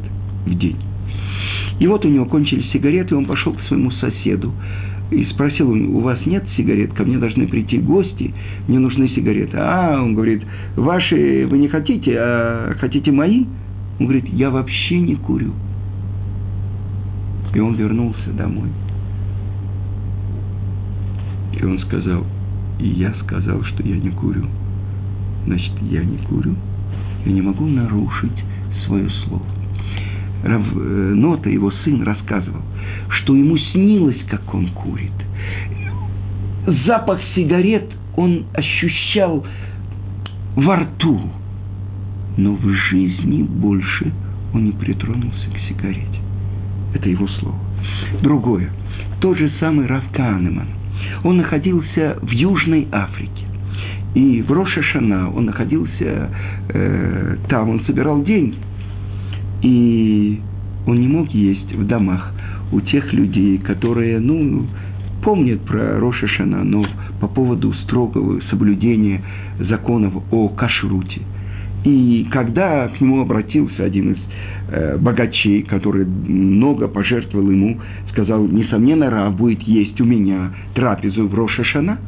в 0.46 0.54
день. 0.54 0.76
И 1.80 1.86
вот 1.86 2.04
у 2.04 2.08
него 2.08 2.26
кончились 2.26 2.70
сигареты, 2.70 3.14
и 3.14 3.18
он 3.18 3.26
пошел 3.26 3.52
к 3.52 3.60
своему 3.62 3.90
соседу, 3.92 4.52
и 5.10 5.24
спросил, 5.26 5.70
у 5.70 6.00
вас 6.00 6.18
нет 6.26 6.44
сигарет, 6.56 6.92
ко 6.92 7.04
мне 7.04 7.18
должны 7.18 7.46
прийти 7.46 7.78
гости, 7.78 8.34
мне 8.66 8.78
нужны 8.78 9.08
сигареты. 9.08 9.56
А, 9.56 10.02
он 10.02 10.14
говорит, 10.14 10.42
ваши 10.76 11.46
вы 11.46 11.58
не 11.58 11.68
хотите, 11.68 12.16
а 12.18 12.74
хотите 12.78 13.10
мои? 13.10 13.44
Он 13.98 14.06
говорит, 14.06 14.26
я 14.28 14.50
вообще 14.50 15.00
не 15.00 15.14
курю. 15.14 15.52
И 17.54 17.60
он 17.60 17.74
вернулся 17.74 18.30
домой. 18.36 18.68
И 21.52 21.64
он 21.64 21.78
сказал, 21.80 22.24
и 22.78 22.88
я 22.88 23.12
сказал, 23.24 23.62
что 23.64 23.82
я 23.82 23.96
не 23.96 24.10
курю. 24.10 24.46
Значит, 25.46 25.72
я 25.90 26.04
не 26.04 26.18
курю. 26.18 26.54
Я 27.24 27.32
не 27.32 27.42
могу 27.42 27.66
нарушить 27.66 28.44
свое 28.86 29.08
слово. 29.10 29.42
Рав, 30.44 30.62
э, 30.62 31.12
Нота, 31.14 31.50
его 31.50 31.70
сын, 31.82 32.02
рассказывал, 32.02 32.62
что 33.08 33.34
ему 33.34 33.56
снилось, 33.56 34.22
как 34.28 34.54
он 34.54 34.68
курит. 34.68 35.12
Запах 36.86 37.18
сигарет 37.34 37.90
он 38.18 38.46
ощущал 38.52 39.46
во 40.56 40.76
рту, 40.76 41.20
но 42.36 42.52
в 42.54 42.68
жизни 42.90 43.44
больше 43.44 44.12
он 44.52 44.64
не 44.64 44.72
притронулся 44.72 45.48
к 45.54 45.58
сигарете. 45.68 46.18
Это 46.94 47.08
его 47.08 47.26
слово. 47.26 47.56
Другое. 48.22 48.70
Тот 49.20 49.36
же 49.36 49.50
самый 49.60 49.86
Рав 49.86 50.04
Канеман. 50.12 50.68
Он 51.24 51.36
находился 51.36 52.18
в 52.22 52.30
Южной 52.30 52.88
Африке. 52.92 53.44
И 54.14 54.42
в 54.42 54.50
Рошашана 54.50 55.30
он 55.30 55.46
находился 55.46 56.30
э, 56.68 57.36
там, 57.48 57.70
он 57.70 57.84
собирал 57.84 58.22
деньги. 58.22 58.56
И 59.62 60.40
он 60.86 61.00
не 61.00 61.08
мог 61.08 61.28
есть 61.30 61.72
в 61.74 61.86
домах 61.86 62.32
у 62.72 62.80
тех 62.80 63.12
людей, 63.12 63.58
которые, 63.58 64.18
ну, 64.18 64.66
помнят 65.22 65.60
про 65.62 65.98
Рошашана, 65.98 66.64
но 66.64 66.86
по 67.20 67.28
поводу 67.28 67.72
строгого 67.84 68.40
соблюдения 68.50 69.20
законов 69.58 70.14
о 70.30 70.48
кашруте. 70.48 71.20
И 71.84 72.26
когда 72.30 72.88
к 72.88 73.00
нему 73.00 73.20
обратился 73.20 73.84
один 73.84 74.12
из 74.12 74.18
богачей, 74.98 75.62
который 75.62 76.04
много 76.04 76.88
пожертвовал 76.88 77.50
ему, 77.50 77.78
сказал, 78.10 78.46
несомненно, 78.46 79.10
Рав 79.10 79.36
будет 79.36 79.62
есть 79.62 80.00
у 80.00 80.04
меня 80.04 80.52
трапезу 80.74 81.26
в 81.26 81.34
Рошашана. 81.34 81.98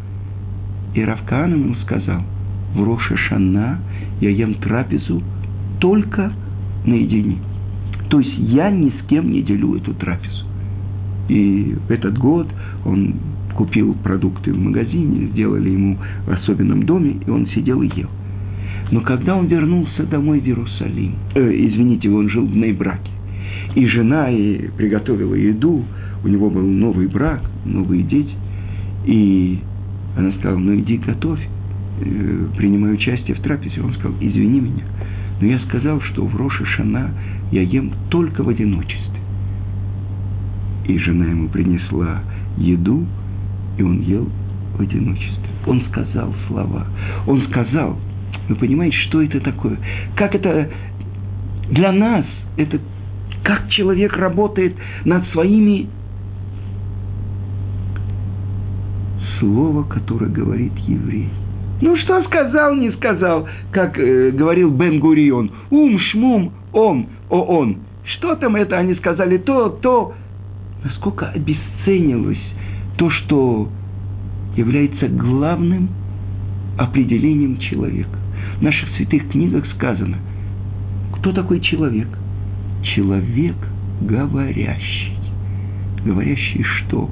И 0.94 1.04
Равкан 1.04 1.52
ему 1.52 1.74
сказал, 1.86 2.22
в 2.74 2.82
Рошашана 2.82 3.80
я 4.20 4.30
ем 4.30 4.54
трапезу 4.54 5.22
только 5.78 6.32
наедине. 6.84 7.38
То 8.08 8.20
есть 8.20 8.36
я 8.38 8.70
ни 8.70 8.90
с 8.90 9.06
кем 9.08 9.30
не 9.30 9.42
делю 9.42 9.76
эту 9.76 9.94
трапезу. 9.94 10.44
И 11.28 11.76
в 11.86 11.90
этот 11.90 12.18
год 12.18 12.48
он 12.84 13.14
купил 13.54 13.94
продукты 14.02 14.52
в 14.52 14.58
магазине, 14.58 15.28
сделали 15.28 15.70
ему 15.70 15.98
в 16.26 16.30
особенном 16.30 16.84
доме, 16.84 17.20
и 17.24 17.30
он 17.30 17.46
сидел 17.48 17.82
и 17.82 17.90
ел. 17.96 18.08
Но 18.90 19.00
когда 19.02 19.36
он 19.36 19.46
вернулся 19.46 20.04
домой 20.04 20.40
в 20.40 20.46
Иерусалим, 20.46 21.14
э, 21.34 21.40
извините, 21.40 22.10
он 22.10 22.28
жил 22.28 22.44
в 22.44 22.56
Нейбраке, 22.56 23.10
и 23.74 23.86
жена 23.86 24.30
и 24.30 24.68
приготовила 24.76 25.34
еду, 25.34 25.84
у 26.24 26.28
него 26.28 26.50
был 26.50 26.66
новый 26.66 27.06
брак, 27.06 27.40
новые 27.64 28.02
дети, 28.02 28.34
и 29.06 29.60
она 30.16 30.32
сказала, 30.32 30.58
ну 30.58 30.74
иди 30.76 30.96
готовь, 30.96 31.40
э, 32.00 32.46
принимай 32.56 32.94
участие 32.94 33.36
в 33.36 33.40
трапезе. 33.40 33.80
Он 33.80 33.94
сказал, 33.94 34.16
извини 34.20 34.60
меня, 34.60 34.84
но 35.40 35.46
я 35.46 35.58
сказал, 35.60 36.00
что 36.00 36.24
в 36.24 36.36
Роша 36.36 36.64
Шана 36.66 37.10
я 37.52 37.62
ем 37.62 37.92
только 38.10 38.42
в 38.42 38.48
одиночестве. 38.48 39.20
И 40.86 40.98
жена 40.98 41.26
ему 41.26 41.48
принесла 41.48 42.22
еду, 42.58 43.06
и 43.78 43.82
он 43.82 44.00
ел 44.00 44.28
в 44.76 44.80
одиночестве. 44.80 45.48
Он 45.66 45.82
сказал 45.90 46.34
слова. 46.48 46.86
Он 47.26 47.42
сказал, 47.48 47.96
вы 48.50 48.56
понимаете, 48.56 48.96
что 49.08 49.22
это 49.22 49.38
такое? 49.38 49.78
Как 50.16 50.34
это 50.34 50.68
для 51.70 51.92
нас, 51.92 52.26
это 52.56 52.80
как 53.44 53.68
человек 53.70 54.16
работает 54.16 54.74
над 55.04 55.24
своими 55.28 55.88
слово, 59.38 59.84
которое 59.84 60.30
говорит 60.30 60.76
еврей. 60.78 61.28
Ну 61.80 61.96
что 61.98 62.24
сказал, 62.24 62.74
не 62.74 62.90
сказал, 62.90 63.48
как 63.70 63.96
э, 64.00 64.32
говорил 64.32 64.70
Бен 64.70 64.98
Гурион. 64.98 65.52
Ум, 65.70 65.98
шмум, 66.10 66.52
ом, 66.72 67.08
о 67.30 67.42
он. 67.42 67.78
Что 68.16 68.34
там 68.34 68.56
это 68.56 68.76
они 68.76 68.94
сказали, 68.96 69.38
то, 69.38 69.68
то. 69.68 70.12
Насколько 70.82 71.28
обесценилось 71.28 72.42
то, 72.98 73.10
что 73.10 73.68
является 74.56 75.06
главным 75.06 75.88
определением 76.76 77.58
человека. 77.58 78.19
В 78.60 78.62
наших 78.62 78.90
святых 78.96 79.26
книгах 79.30 79.64
сказано, 79.74 80.18
кто 81.14 81.32
такой 81.32 81.60
человек? 81.60 82.08
Человек 82.94 83.56
говорящий. 84.02 85.16
Говорящий 86.04 86.62
что? 86.62 87.08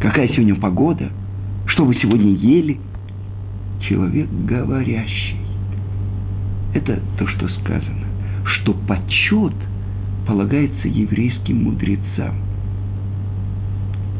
Какая 0.00 0.26
сегодня 0.28 0.56
погода? 0.56 1.10
Что 1.66 1.84
вы 1.84 1.94
сегодня 1.94 2.32
ели? 2.32 2.80
Человек 3.88 4.28
говорящий. 4.46 5.36
Это 6.74 7.00
то, 7.16 7.26
что 7.28 7.48
сказано, 7.60 8.06
что 8.44 8.74
почет 8.74 9.54
полагается 10.26 10.88
еврейским 10.88 11.62
мудрецам. 11.62 12.34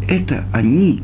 Это 0.07 0.45
они 0.53 1.03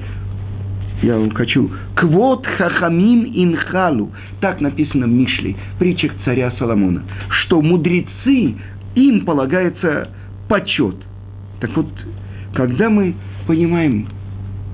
я 1.03 1.31
хочу. 1.35 1.71
Квот 1.95 2.47
хахамим 2.47 3.25
инхалу. 3.35 4.11
Так 4.41 4.61
написано 4.61 5.07
в 5.07 5.11
Мишле, 5.11 5.57
притчах 5.79 6.13
царя 6.25 6.51
Соломона. 6.59 7.03
Что 7.29 7.61
мудрецы, 7.61 8.57
им 8.95 9.25
полагается 9.25 10.09
почет. 10.49 10.97
Так 11.61 11.77
вот, 11.77 11.89
когда 12.55 12.89
мы 12.91 13.15
понимаем, 13.47 14.09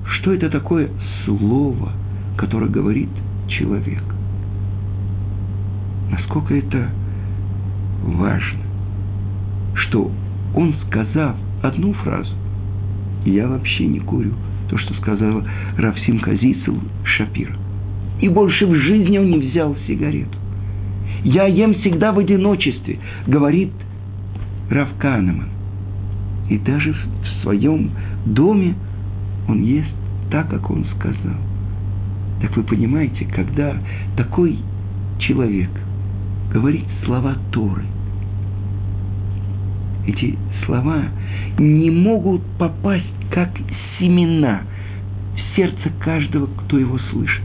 что 0.05 0.33
это 0.33 0.49
такое 0.49 0.89
слово, 1.25 1.91
которое 2.37 2.69
говорит 2.69 3.09
человек, 3.47 4.03
насколько 6.11 6.55
это 6.55 6.89
важно, 8.03 8.59
что 9.75 10.11
он 10.55 10.73
сказав 10.87 11.35
одну 11.61 11.93
фразу, 11.93 12.33
я 13.25 13.47
вообще 13.47 13.85
не 13.87 13.99
курю– 13.99 14.33
то, 14.69 14.77
что 14.77 14.93
сказал 14.95 15.43
Равсим 15.77 16.19
Казицел 16.19 16.77
Шапир. 17.03 17.55
И 18.21 18.29
больше 18.29 18.65
в 18.65 18.75
жизни 18.75 19.17
он 19.17 19.29
не 19.29 19.39
взял 19.39 19.75
сигарету. 19.87 20.37
Я 21.23 21.45
ем 21.45 21.73
всегда 21.75 22.11
в 22.11 22.19
одиночестве, 22.19 22.99
говорит 23.27 23.71
Рав 24.69 24.89
Канеман. 24.99 25.49
И 26.49 26.57
даже 26.59 26.93
в 26.93 27.41
своем 27.41 27.91
доме 28.25 28.75
он 29.47 29.63
ест 29.63 29.89
так, 30.31 30.49
как 30.49 30.69
он 30.69 30.85
сказал. 30.95 31.37
Так 32.41 32.55
вы 32.55 32.63
понимаете, 32.63 33.25
когда 33.25 33.75
такой 34.15 34.57
человек 35.19 35.69
говорит 36.51 36.85
слова 37.03 37.35
Торы, 37.51 37.83
эти 40.07 40.37
слова 40.65 41.05
не 41.57 41.89
могут 41.89 42.41
попасть 42.59 43.14
как 43.31 43.49
семена 43.99 44.61
в 45.35 45.55
сердце 45.55 45.91
каждого, 45.99 46.47
кто 46.47 46.79
его 46.79 46.97
слышит, 47.11 47.43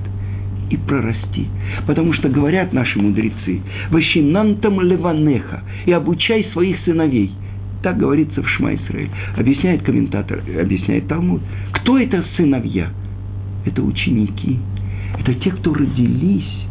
и 0.71 0.77
прорасти. 0.77 1.49
Потому 1.87 2.13
что 2.13 2.29
говорят 2.29 2.73
наши 2.73 2.99
мудрецы, 3.01 3.61
«Ващинантам 3.91 4.81
леванеха» 4.81 5.63
и 5.87 5.93
обучай 5.93 6.47
своих 6.53 6.79
сыновей. 6.85 7.33
Так 7.83 7.97
говорится 7.97 8.43
в 8.43 8.49
Шма 8.49 8.75
Исраэль. 8.75 9.11
Объясняет 9.37 9.83
комментатор, 9.83 10.43
объясняет 10.61 11.09
Талмуд. 11.09 11.41
Кто 11.73 11.99
это 11.99 12.25
сыновья? 12.37 12.91
Это 13.65 13.83
ученики. 13.83 14.59
Это 15.19 15.35
те, 15.35 15.51
кто 15.51 15.75
родились 15.75 16.67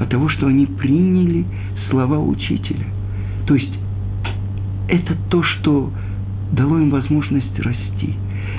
от 0.00 0.08
того, 0.08 0.28
что 0.28 0.46
они 0.46 0.66
приняли 0.66 1.44
слова 1.90 2.18
учителя. 2.18 2.86
То 3.46 3.54
есть 3.54 3.72
это 4.88 5.16
то, 5.30 5.42
что 5.42 5.90
дало 6.52 6.78
им 6.78 6.90
возможность 6.90 7.58
расти. 7.58 8.14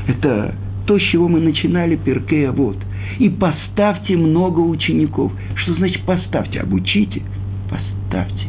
Это 0.07 0.55
то, 0.85 0.99
с 0.99 1.01
чего 1.11 1.27
мы 1.27 1.39
начинали 1.39 1.95
Перкея 1.95 2.51
вот. 2.51 2.77
И 3.19 3.29
поставьте 3.29 4.17
много 4.17 4.59
учеников. 4.59 5.31
Что 5.55 5.75
значит 5.75 6.03
поставьте? 6.03 6.59
Обучите. 6.59 7.21
Поставьте. 7.69 8.47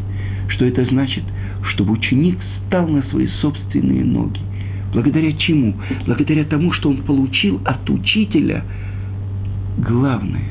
Что 0.49 0.64
это 0.64 0.85
значит? 0.87 1.25
Чтобы 1.73 1.93
ученик 1.93 2.38
стал 2.67 2.88
на 2.88 3.03
свои 3.05 3.27
собственные 3.40 4.05
ноги. 4.05 4.40
Благодаря 4.93 5.33
чему? 5.33 5.75
Благодаря 6.07 6.45
тому, 6.45 6.73
что 6.73 6.88
он 6.88 6.99
получил 6.99 7.61
от 7.64 7.88
учителя 7.90 8.64
главное. 9.79 10.45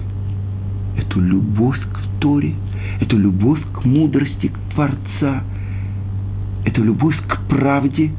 Эту 0.98 1.20
любовь 1.22 1.80
к 1.80 2.20
Торе, 2.20 2.54
эту 3.00 3.18
любовь 3.18 3.62
к 3.74 3.86
мудрости 3.86 4.48
к 4.48 4.74
Творца, 4.74 5.44
эту 6.66 6.84
любовь 6.84 7.16
к 7.28 7.48
правде. 7.48 8.12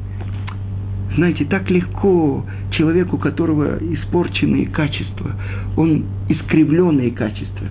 Знаете, 1.15 1.45
так 1.45 1.69
легко 1.69 2.45
человеку, 2.77 3.17
у 3.17 3.19
которого 3.19 3.77
испорченные 3.77 4.67
качества, 4.67 5.31
он 5.77 6.05
искривленные 6.29 7.11
качества, 7.11 7.67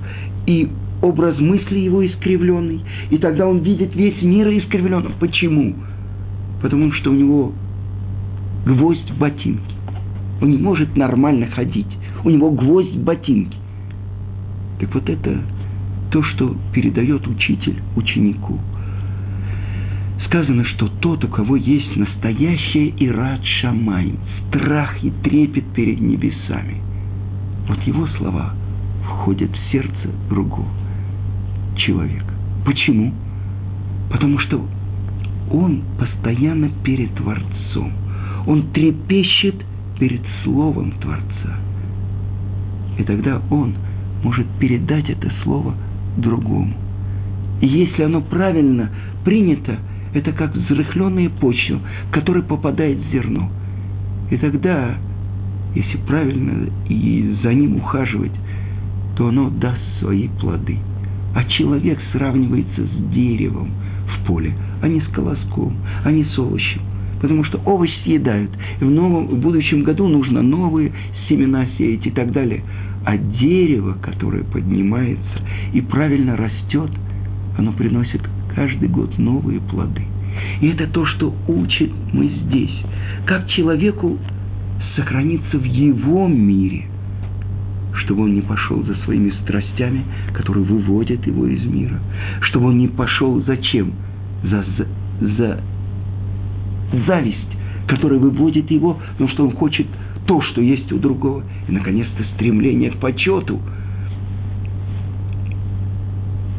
и 0.47 0.69
образ 1.03 1.39
мысли 1.39 1.79
его 1.79 2.07
искривленный, 2.07 2.81
и 3.11 3.19
тогда 3.19 3.47
он 3.47 3.59
видит 3.61 3.95
весь 3.95 4.21
мир 4.23 4.49
искривленным. 4.49 5.15
Почему? 5.19 5.75
Потому 6.63 6.93
что 6.93 7.11
у 7.11 7.15
него 7.15 7.53
гвоздь 8.67 9.11
в 9.11 9.19
ботинке. 9.19 9.75
Он 10.41 10.51
не 10.51 10.59
может 10.59 10.97
нормально 10.97 11.47
ходить. 11.49 11.87
У 12.25 12.31
него 12.31 12.51
гвоздь 12.51 12.95
в 12.95 13.05
ботинке. 13.05 13.57
Так 14.81 14.95
вот 14.95 15.09
это 15.09 15.41
то, 16.11 16.23
что 16.23 16.57
передает 16.73 17.27
учитель 17.27 17.77
ученику– 17.97 18.59
сказано, 20.27 20.65
что 20.65 20.89
тот, 21.01 21.25
у 21.25 21.29
кого 21.29 21.57
есть 21.57 21.97
настоящая 21.97 22.93
ират 22.99 23.45
шамай, 23.61 24.15
страх 24.49 25.03
и 25.03 25.11
трепет 25.23 25.65
перед 25.75 26.01
небесами, 26.01 26.77
вот 27.69 27.81
его 27.87 28.07
слова 28.19 28.53
входят 29.05 29.51
в 29.51 29.73
сердце 29.73 30.11
другого 30.29 30.69
человека. 31.77 32.33
Почему? 32.65 33.13
Потому 34.11 34.39
что 34.41 34.65
он 35.51 35.83
постоянно 35.99 36.71
перед 36.85 37.15
Творцом. 37.15 37.93
Он 38.47 38.71
трепещет 38.73 39.57
перед 39.99 40.21
Словом 40.43 40.93
Творца. 41.01 41.59
И 42.99 43.03
тогда 43.03 43.41
он 43.51 43.75
может 44.23 44.47
передать 44.59 45.09
это 45.09 45.31
Слово 45.43 45.75
другому. 46.17 46.73
И 47.61 47.67
если 47.67 48.03
оно 48.03 48.21
правильно 48.21 48.91
принято– 49.25 49.79
это 50.15 50.33
как 50.33 50.55
взрыхленная 50.55 51.29
почва, 51.29 51.81
в 52.09 52.13
которой 52.13 52.43
попадает 52.43 52.99
зерно. 53.13 53.51
И 54.31 54.37
тогда, 54.37 54.95
если 55.75 55.99
правильно 56.07 56.71
и 56.89 57.37
за 57.43 57.53
ним 57.53 57.77
ухаживать, 57.77 58.33
то 59.17 59.29
оно 59.29 59.51
даст 59.51 59.81
свои 60.01 60.29
плоды. 60.41 60.79
А 61.35 61.45
человек 61.45 61.99
сравнивается 62.13 62.83
с 62.83 63.13
деревом 63.13 63.71
в 64.07 64.27
поле, 64.27 64.55
а 64.81 64.89
не 64.89 65.01
с 65.01 65.07
колоском, 65.09 65.77
а 66.05 66.13
не 66.13 66.25
с 66.25 66.39
овощем. 66.39 66.81
Потому 67.21 67.43
что 67.45 67.59
овощ 67.65 67.91
съедают, 68.05 68.51
и 68.81 68.85
в, 68.85 68.91
новом, 68.91 69.27
в 69.27 69.39
будущем 69.41 69.83
году 69.83 70.07
нужно 70.09 70.43
новые 70.43 70.93
семена 71.29 71.67
сеять 71.77 72.07
и 72.07 72.11
так 72.11 72.33
далее. 72.33 72.63
А 73.05 73.17
дерево, 73.17 73.97
которое 74.01 74.45
поднимается 74.45 75.41
и 75.73 75.81
правильно 75.81 76.37
растет, 76.37 76.91
оно 77.57 77.73
приносит 77.73 78.21
каждый 78.55 78.89
год 78.89 79.19
новые 79.19 79.61
плоды. 79.61 80.03
И 80.61 80.69
это 80.69 80.87
то, 80.87 81.05
что 81.07 81.35
учит 81.49 81.93
мы 82.13 82.29
здесь. 82.29 82.75
Как 83.27 83.49
человеку 83.49 84.19
сохраниться 84.97 85.59
в 85.59 85.65
его 85.65 86.27
мире, 86.29 86.87
чтобы 87.95 88.25
он 88.25 88.35
не 88.35 88.41
пошел 88.41 88.83
за 88.85 88.95
своими 89.05 89.31
страстями, 89.43 90.05
которые 90.33 90.65
выводят 90.65 91.27
его 91.27 91.47
из 91.47 91.65
мира, 91.65 92.01
чтобы 92.43 92.69
он 92.69 92.79
не 92.79 92.89
пошел 92.89 93.43
зачем? 93.45 93.93
За, 94.43 94.65
за, 94.77 94.87
за 95.37 95.61
зависть, 97.07 97.39
которая 97.89 98.19
выводит 98.19 98.71
его, 98.71 98.99
потому 99.13 99.31
что 99.31 99.45
он 99.45 99.53
хочет 99.53 99.87
то, 100.27 100.41
что 100.43 100.61
есть 100.61 100.91
у 100.93 100.99
другого, 100.99 101.45
и, 101.69 101.73
наконец-то, 101.73 102.25
стремление 102.35 102.91
к 102.91 102.97
почету, 102.97 103.61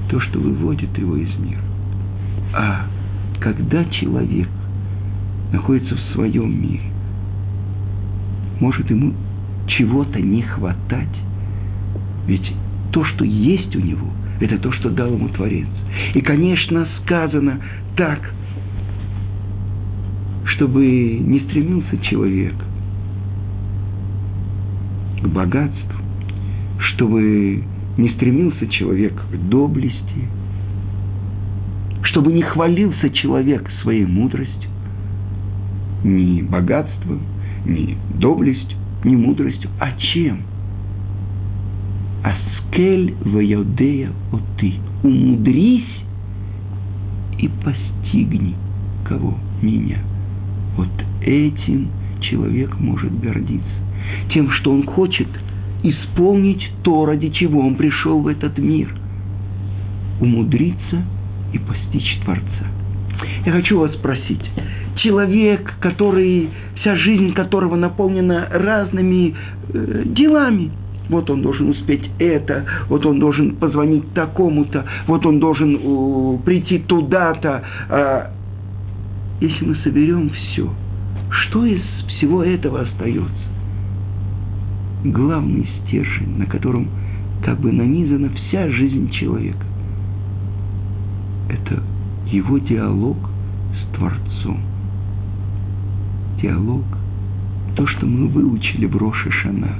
то, 0.09 0.19
что 0.19 0.39
выводит 0.39 0.97
его 0.97 1.17
из 1.17 1.35
мира. 1.37 1.61
А 2.55 2.85
когда 3.41 3.83
человек 3.85 4.47
находится 5.51 5.95
в 5.95 6.13
своем 6.13 6.61
мире, 6.61 6.89
может 8.61 8.89
ему 8.89 9.13
чего-то 9.67 10.21
не 10.21 10.41
хватать, 10.41 11.15
ведь 12.27 12.49
то, 12.93 13.03
что 13.03 13.25
есть 13.25 13.75
у 13.75 13.79
него, 13.79 14.07
это 14.39 14.57
то, 14.57 14.71
что 14.71 14.89
дал 14.89 15.13
ему 15.13 15.27
Творец. 15.29 15.67
И, 16.13 16.21
конечно, 16.21 16.87
сказано 17.03 17.59
так, 17.97 18.21
чтобы 20.45 20.85
не 21.19 21.41
стремился 21.41 21.97
человек 21.97 22.55
к 25.21 25.27
богатству, 25.27 26.01
чтобы 26.93 27.65
не 27.97 28.09
стремился 28.11 28.65
человек 28.67 29.13
к 29.13 29.49
доблести, 29.49 30.29
чтобы 32.05 32.33
не 32.33 32.41
хвалился 32.41 33.09
человек 33.09 33.69
своей 33.81 34.05
мудростью, 34.05 34.69
ни 36.03 36.41
богатством, 36.41 37.21
ни 37.65 37.97
доблестью, 38.19 38.77
ни 39.03 39.15
мудростью, 39.15 39.69
а 39.79 39.91
чем? 39.99 40.41
Кель 42.75 43.15
вайодея 43.23 44.09
о 44.33 44.39
ты. 44.57 44.73
Умудрись 45.01 46.03
и 47.39 47.47
постигни 47.63 48.53
кого? 49.05 49.35
Меня. 49.61 49.99
Вот 50.75 50.89
этим 51.21 51.87
человек 52.19 52.77
может 52.77 53.17
гордиться. 53.21 53.63
Тем, 54.33 54.51
что 54.51 54.73
он 54.73 54.85
хочет 54.85 55.27
исполнить 55.83 56.69
то, 56.83 57.05
ради 57.05 57.29
чего 57.29 57.61
он 57.61 57.75
пришел 57.75 58.19
в 58.19 58.27
этот 58.27 58.57
мир. 58.57 58.93
Умудриться 60.19 61.05
и 61.53 61.59
постичь 61.59 62.19
Творца. 62.23 62.65
Я 63.45 63.51
хочу 63.51 63.79
вас 63.79 63.93
спросить, 63.93 64.41
человек, 64.97 65.73
который, 65.79 66.49
вся 66.81 66.95
жизнь 66.95 67.33
которого 67.33 67.75
наполнена 67.75 68.47
разными 68.51 69.33
э, 69.73 70.03
делами, 70.05 70.71
вот 71.09 71.29
он 71.29 71.41
должен 71.41 71.69
успеть 71.69 72.09
это, 72.19 72.65
вот 72.89 73.05
он 73.05 73.19
должен 73.19 73.55
позвонить 73.55 74.11
такому-то, 74.13 74.85
вот 75.07 75.25
он 75.25 75.39
должен 75.39 75.75
э, 75.75 76.37
прийти 76.43 76.79
туда-то. 76.79 77.63
А 77.89 78.31
если 79.39 79.65
мы 79.65 79.75
соберем 79.83 80.29
все, 80.29 80.69
что 81.29 81.65
из 81.65 81.81
всего 82.17 82.43
этого 82.43 82.81
остается? 82.81 83.33
Главный 85.03 85.67
стержень, 85.83 86.37
на 86.39 86.45
котором 86.47 86.87
как 87.43 87.59
бы 87.59 87.71
нанизана 87.71 88.29
вся 88.29 88.69
жизнь 88.69 89.11
человека. 89.11 89.65
Это 91.49 91.81
его 92.27 92.57
диалог 92.57 93.17
с 93.73 93.95
Творцом. 93.95 94.59
Диалог, 96.41 96.83
то, 97.75 97.87
что 97.87 98.05
мы 98.05 98.27
выучили 98.27 98.85
в 98.85 98.95
Роше 98.97 99.31
Шана, 99.31 99.75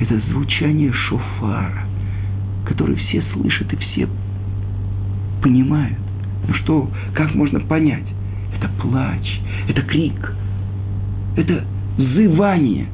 это 0.00 0.20
звучание 0.30 0.92
шофара, 0.92 1.84
который 2.66 2.96
все 2.96 3.22
слышат 3.32 3.72
и 3.72 3.76
все 3.76 4.08
понимают. 5.42 5.98
Ну 6.48 6.54
что, 6.54 6.90
как 7.14 7.34
можно 7.34 7.60
понять? 7.60 8.06
Это 8.56 8.68
плач, 8.80 9.40
это 9.68 9.82
крик, 9.82 10.34
это 11.36 11.64
взывание. 11.96 12.86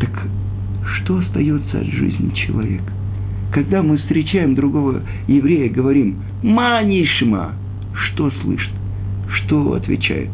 Так 0.00 0.10
что 0.96 1.18
остается 1.18 1.80
от 1.80 1.86
жизни 1.86 2.34
человека? 2.34 2.92
Когда 3.52 3.82
мы 3.82 3.96
встречаем 3.98 4.54
другого 4.54 5.02
еврея, 5.26 5.70
говорим 5.70 6.22
«Манишма», 6.42 7.52
что 7.94 8.30
слышит? 8.42 8.72
Что 9.28 9.74
отвечает? 9.74 10.30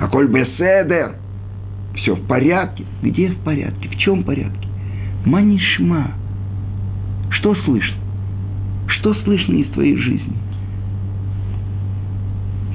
А 0.00 0.08
коль 0.08 0.28
беседер, 0.28 1.16
все 1.94 2.14
в 2.14 2.26
порядке. 2.26 2.84
Где 3.02 3.28
в 3.28 3.38
порядке? 3.38 3.88
В 3.88 3.96
чем 3.96 4.22
порядке? 4.24 4.68
Манишма. 5.24 6.12
Что 7.30 7.54
слышно? 7.54 7.96
Что 8.88 9.14
слышно 9.14 9.54
из 9.54 9.70
твоей 9.72 9.96
жизни? 9.96 10.34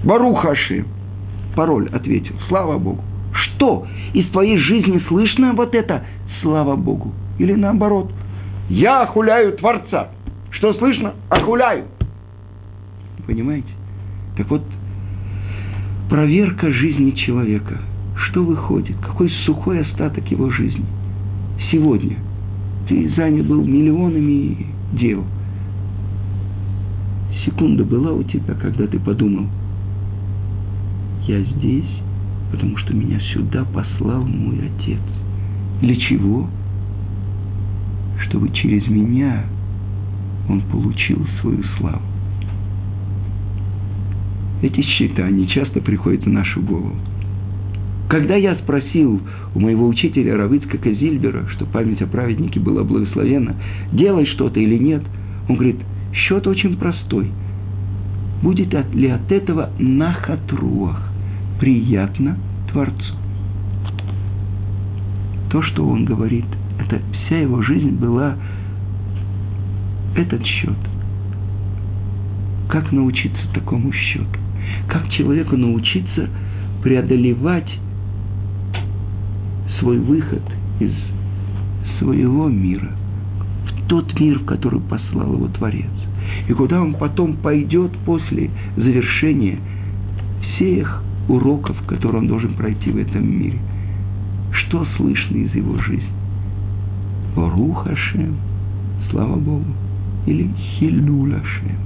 Барухаши. 0.04 0.86
Пароль 1.56 1.90
ответил. 1.90 2.36
Слава 2.48 2.78
Богу. 2.78 3.04
Что 3.32 3.88
из 4.14 4.28
твоей 4.30 4.58
жизни 4.58 5.02
слышно 5.08 5.54
вот 5.54 5.74
это? 5.74 6.06
Слава 6.42 6.76
Богу. 6.76 7.14
Или 7.40 7.54
наоборот. 7.54 8.12
Я 8.70 9.04
охуляю 9.04 9.54
Творца. 9.54 10.10
Что 10.52 10.74
слышно? 10.74 11.14
Охуляю. 11.30 11.86
Понимаете? 13.28 13.70
Так 14.38 14.50
вот, 14.50 14.64
проверка 16.10 16.72
жизни 16.72 17.12
человека. 17.12 17.78
Что 18.30 18.44
выходит? 18.44 18.98
Какой 19.00 19.30
сухой 19.46 19.82
остаток 19.82 20.30
его 20.32 20.50
жизни? 20.50 20.86
Сегодня– 21.72 22.18
ты 22.88 23.10
занят 23.16 23.48
был 23.48 23.64
миллионами 23.64 24.68
дел. 24.94 25.24
Секунда 27.44 27.84
была 27.84 28.12
у 28.12 28.24
тебя, 28.24 28.54
когда 28.54 28.86
ты 28.86 29.00
подумал, 29.00 29.48
я 31.28 31.42
здесь, 31.42 31.90
потому 32.52 32.78
что 32.78 32.94
меня 32.94 33.20
сюда 33.34 33.66
послал 33.66 34.24
мой 34.24 34.60
отец. 34.70 35.00
Для 35.82 35.96
чего? 35.96 36.48
Чтобы 38.28 38.50
через 38.52 38.88
меня 38.88 39.44
он 40.50 40.62
получил 40.62 41.26
свою 41.42 41.64
славу. 41.78 42.02
Эти 44.62 44.82
счета, 44.82 45.26
они 45.26 45.48
часто 45.48 45.82
приходят 45.82 46.26
в 46.26 46.30
нашу 46.30 46.62
голову. 46.62 46.96
Когда 48.10 48.36
я 48.36 48.56
спросил 48.56 49.20
у 49.54 49.60
моего 49.60 49.88
учителя 49.88 50.38
Равицка 50.38 50.78
Казильбера, 50.78 51.48
что 51.50 51.66
память 51.66 52.02
о 52.02 52.08
праведнике 52.08 52.60
была 52.60 52.84
благословена, 52.84 53.56
делай 53.92 54.26
что-то 54.28 54.60
или 54.60 54.78
нет, 54.78 55.04
он 55.50 55.56
говорит, 55.56 55.78
счет 56.14 56.48
очень 56.48 56.78
простой. 56.78 57.32
Будет 58.42 58.74
ли 58.94 59.08
от 59.08 59.32
этого 59.32 59.72
нахатруах 59.80 61.12
приятно 61.60 62.38
Творцу? 62.72 63.16
То, 65.50 65.62
что 65.64 65.88
он 65.88 66.06
говорит, 66.06 66.46
это 66.86 67.02
вся 67.26 67.40
его 67.40 67.62
жизнь 67.62 67.92
была 67.92 68.36
этот 70.16 70.46
счет. 70.46 70.78
Как 72.70 72.92
научиться 72.92 73.42
такому 73.54 73.92
счету? 73.92 74.40
Как 74.88 75.10
человеку 75.10 75.58
научиться 75.58 76.30
преодолевать 76.84 77.70
свой 79.80 79.98
выход 80.00 80.42
из 80.80 80.92
своего 82.00 82.48
мира 82.48 82.92
в 83.66 83.88
тот 83.88 84.20
мир, 84.20 84.40
в 84.40 84.46
который 84.46 84.80
послал 84.82 85.34
его 85.34 85.48
Творец. 85.48 85.92
И 86.48 86.54
куда 86.54 86.82
он 86.82 86.96
потом 86.96 87.38
пойдет 87.38 87.92
после 88.06 88.50
завершения 88.76 89.60
всех 90.42 91.04
уроков, 91.28 91.76
которые 91.88 92.22
он 92.22 92.28
должен 92.28 92.54
пройти 92.54 92.92
в 92.92 92.98
этом 92.98 93.28
мире. 93.28 93.60
Что 94.52 94.86
слышно 94.98 95.38
из 95.38 95.54
его 95.54 95.78
жизни? 95.80 96.25
Рух 97.36 97.88
Ашем, 97.88 98.38
слава 99.10 99.36
Богу, 99.36 99.66
или 100.26 100.50
Хилюль 100.58 101.36
Ашем, 101.36 101.78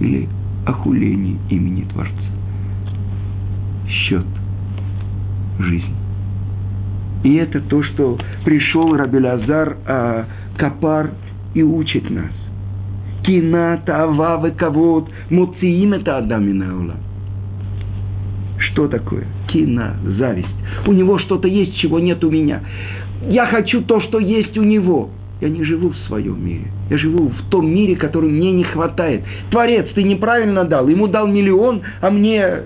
или 0.00 0.28
охуление 0.66 1.36
имени 1.50 1.82
Творца. 1.84 2.12
Счет 3.88 4.26
жизни. 5.58 5.94
И 7.24 7.34
это 7.34 7.60
то, 7.60 7.82
что 7.82 8.18
пришел 8.44 8.94
Рабелязар 8.96 9.76
а, 9.86 10.24
Капар 10.58 11.10
и 11.54 11.62
учит 11.62 12.08
нас. 12.10 12.30
Кина, 13.24 13.80
тава, 13.86 14.50
кавод, 14.50 15.08
муциим 15.30 15.94
это 15.94 16.18
адамина 16.18 16.94
Что 18.58 18.88
такое? 18.88 19.24
Кина, 19.48 19.96
зависть. 20.18 20.48
У 20.86 20.92
него 20.92 21.18
что-то 21.18 21.48
есть, 21.48 21.78
чего 21.78 21.98
нет 21.98 22.22
у 22.22 22.30
меня. 22.30 22.60
Я 23.22 23.46
хочу 23.46 23.82
то, 23.82 24.00
что 24.00 24.18
есть 24.18 24.56
у 24.58 24.62
него. 24.62 25.10
Я 25.40 25.48
не 25.48 25.64
живу 25.64 25.90
в 25.90 25.96
своем 26.06 26.44
мире. 26.44 26.66
Я 26.90 26.98
живу 26.98 27.28
в 27.28 27.50
том 27.50 27.68
мире, 27.68 27.96
который 27.96 28.30
мне 28.30 28.52
не 28.52 28.64
хватает. 28.64 29.24
Творец, 29.50 29.86
ты 29.94 30.02
неправильно 30.02 30.64
дал. 30.64 30.88
Ему 30.88 31.08
дал 31.08 31.26
миллион, 31.26 31.82
а 32.00 32.10
мне 32.10 32.62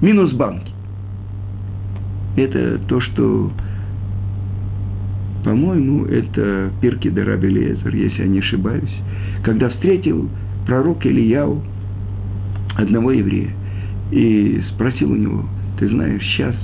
минус 0.00 0.32
банки 0.32 0.70
это 2.36 2.78
то, 2.88 3.00
что, 3.00 3.50
по-моему, 5.44 6.06
это 6.06 6.70
Пирки 6.80 7.08
Дараби 7.08 7.48
Лезер, 7.48 7.94
если 7.94 8.22
я 8.22 8.28
не 8.28 8.38
ошибаюсь, 8.40 8.94
когда 9.42 9.68
встретил 9.70 10.28
пророк 10.66 11.04
Ильяу 11.04 11.62
одного 12.76 13.12
еврея 13.12 13.50
и 14.10 14.62
спросил 14.74 15.12
у 15.12 15.16
него, 15.16 15.44
ты 15.78 15.88
знаешь, 15.88 16.22
сейчас 16.22 16.54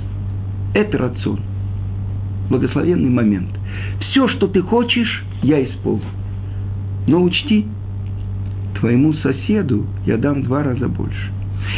это 0.73 0.97
рацион, 0.97 1.39
благословенный 2.49 3.09
момент. 3.09 3.49
Все, 3.99 4.27
что 4.29 4.47
ты 4.47 4.61
хочешь, 4.61 5.23
я 5.43 5.63
исполню. 5.63 6.03
Но 7.07 7.23
учти, 7.23 7.65
твоему 8.79 9.13
соседу 9.13 9.85
я 10.05 10.17
дам 10.17 10.43
два 10.43 10.63
раза 10.63 10.87
больше. 10.87 11.31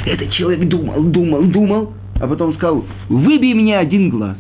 Этот 0.06 0.32
человек 0.32 0.68
думал, 0.68 1.04
думал, 1.04 1.44
думал, 1.46 1.94
а 2.20 2.28
потом 2.28 2.54
сказал, 2.56 2.86
выбей 3.10 3.54
мне 3.54 3.78
один 3.78 4.10
глаз. 4.10 4.38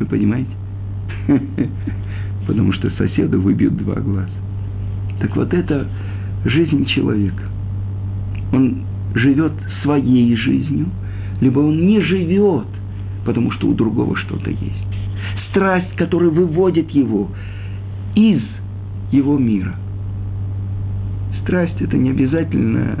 Вы 0.00 0.06
понимаете? 0.06 0.50
Потому 2.46 2.72
что 2.72 2.90
соседу 2.90 3.40
выбьют 3.40 3.76
два 3.76 3.94
глаза. 3.94 4.28
Так 5.20 5.36
вот 5.36 5.54
это 5.54 5.86
жизнь 6.44 6.84
человека. 6.86 7.44
Он 8.52 8.82
живет 9.14 9.52
своей 9.82 10.34
жизнью, 10.36 10.86
либо 11.40 11.60
он 11.60 11.86
не 11.86 12.00
живет, 12.00 12.66
потому 13.24 13.50
что 13.52 13.68
у 13.68 13.74
другого 13.74 14.16
что-то 14.16 14.50
есть. 14.50 14.91
Страсть, 15.52 15.94
которая 15.96 16.30
выводит 16.30 16.90
его 16.90 17.28
из 18.16 18.42
его 19.12 19.38
мира. 19.38 19.76
Страсть– 21.42 21.76
это 21.80 21.96
не 21.96 22.10
обязательно 22.10 22.96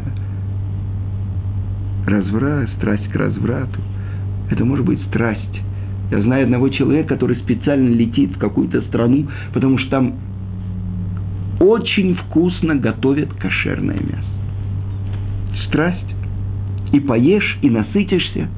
разврат, 2.06 2.68
страсть 2.76 3.08
к 3.08 3.16
разврату. 3.16 3.80
Это 4.50 4.64
может 4.64 4.84
быть 4.84 5.00
страсть. 5.08 5.60
Я 6.10 6.20
знаю 6.20 6.44
одного 6.44 6.68
человека, 6.68 7.14
который 7.14 7.36
специально 7.36 7.88
летит 7.88 8.36
в 8.36 8.38
какую-то 8.38 8.82
страну, 8.82 9.28
потому 9.54 9.78
что 9.78 9.90
там 9.90 10.14
очень 11.58 12.14
вкусно 12.14 12.74
готовят 12.74 13.32
кошерное 13.34 13.98
мясо. 13.98 14.28
Страсть. 15.68 16.14
И 16.92 17.00
поешь, 17.00 17.58
и 17.62 17.70
насытишься, 17.70 18.48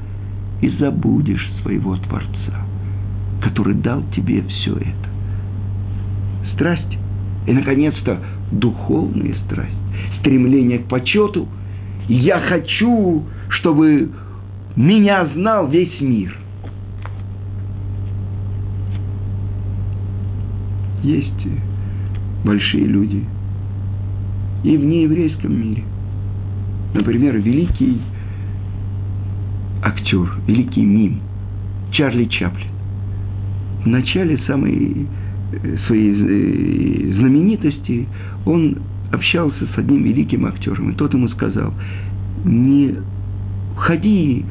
и 0.61 0.69
забудешь 0.71 1.49
своего 1.63 1.97
Творца, 1.97 2.64
который 3.43 3.75
дал 3.75 4.03
тебе 4.15 4.43
все 4.43 4.75
это. 4.77 5.09
Страсть. 6.55 6.99
И, 7.47 7.53
наконец-то, 7.53 8.19
духовная 8.53 9.35
страсть. 9.45 9.77
Стремление 10.21 10.79
к 10.79 10.87
почету. 10.87 11.49
Я 12.09 12.41
хочу, 12.41 13.25
чтобы 13.49 14.11
меня 14.77 15.27
знал 15.35 15.69
весь 15.69 16.01
мир. 16.01 16.37
Есть 21.03 21.47
большие 22.45 22.87
люди 22.87 23.25
и 24.65 24.77
в 24.77 24.85
нееврейском 24.85 25.55
мире. 25.55 25.85
Например, 26.95 27.37
великий 27.37 28.01
актер, 29.83 30.33
великий 30.47 30.83
мим 30.83 31.21
Чарли 31.93 32.25
Чаплин. 32.25 32.74
В 33.85 33.87
начале 33.87 34.39
самой 34.47 35.07
э, 35.53 35.77
своей 35.87 36.13
э, 36.13 37.15
знаменитости 37.19 38.07
он 38.47 38.79
общался 39.13 39.67
с 39.75 39.79
одним 39.79 40.05
великим 40.05 40.47
актером, 40.47 40.91
и 40.91 40.95
тот 40.95 41.13
ему 41.13 41.29
сказал, 41.29 41.75
не 42.45 42.95
ходи 43.77 44.45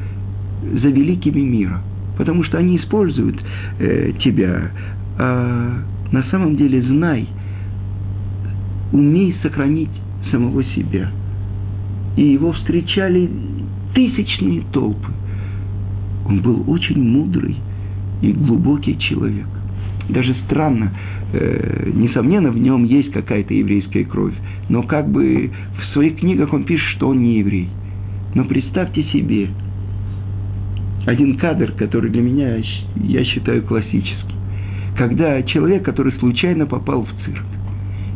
за 0.62 0.88
великими 0.88 1.40
мира, 1.40 1.82
потому 2.16 2.44
что 2.44 2.58
они 2.58 2.76
используют 2.76 3.36
э, 3.80 4.12
тебя, 4.20 4.70
а 5.18 5.82
на 6.12 6.22
самом 6.30 6.56
деле 6.56 6.82
знай, 6.82 7.28
умей 8.92 9.34
сохранить 9.42 9.90
самого 10.30 10.62
себя. 10.62 11.10
И 12.16 12.22
его 12.22 12.52
встречали 12.52 13.28
тысячные 13.94 14.62
толпы. 14.72 15.10
Он 16.26 16.40
был 16.40 16.62
очень 16.68 17.02
мудрый 17.02 17.56
и 18.22 18.32
глубокий 18.32 18.98
человек. 18.98 19.46
Даже 20.08 20.34
странно, 20.46 20.92
э, 21.32 21.90
несомненно, 21.94 22.50
в 22.50 22.58
нем 22.58 22.84
есть 22.84 23.12
какая-то 23.12 23.54
еврейская 23.54 24.04
кровь, 24.04 24.34
но 24.68 24.82
как 24.82 25.10
бы 25.10 25.50
в 25.78 25.92
своих 25.92 26.18
книгах 26.18 26.52
он 26.52 26.64
пишет, 26.64 26.86
что 26.96 27.08
он 27.08 27.22
не 27.22 27.38
еврей. 27.38 27.68
Но 28.34 28.44
представьте 28.44 29.02
себе, 29.04 29.48
один 31.06 31.36
кадр, 31.36 31.72
который 31.72 32.10
для 32.10 32.22
меня, 32.22 32.56
я 32.96 33.24
считаю, 33.24 33.62
классический. 33.62 34.34
Когда 34.96 35.42
человек, 35.42 35.84
который 35.84 36.12
случайно 36.14 36.66
попал 36.66 37.04
в 37.04 37.24
цирк, 37.24 37.44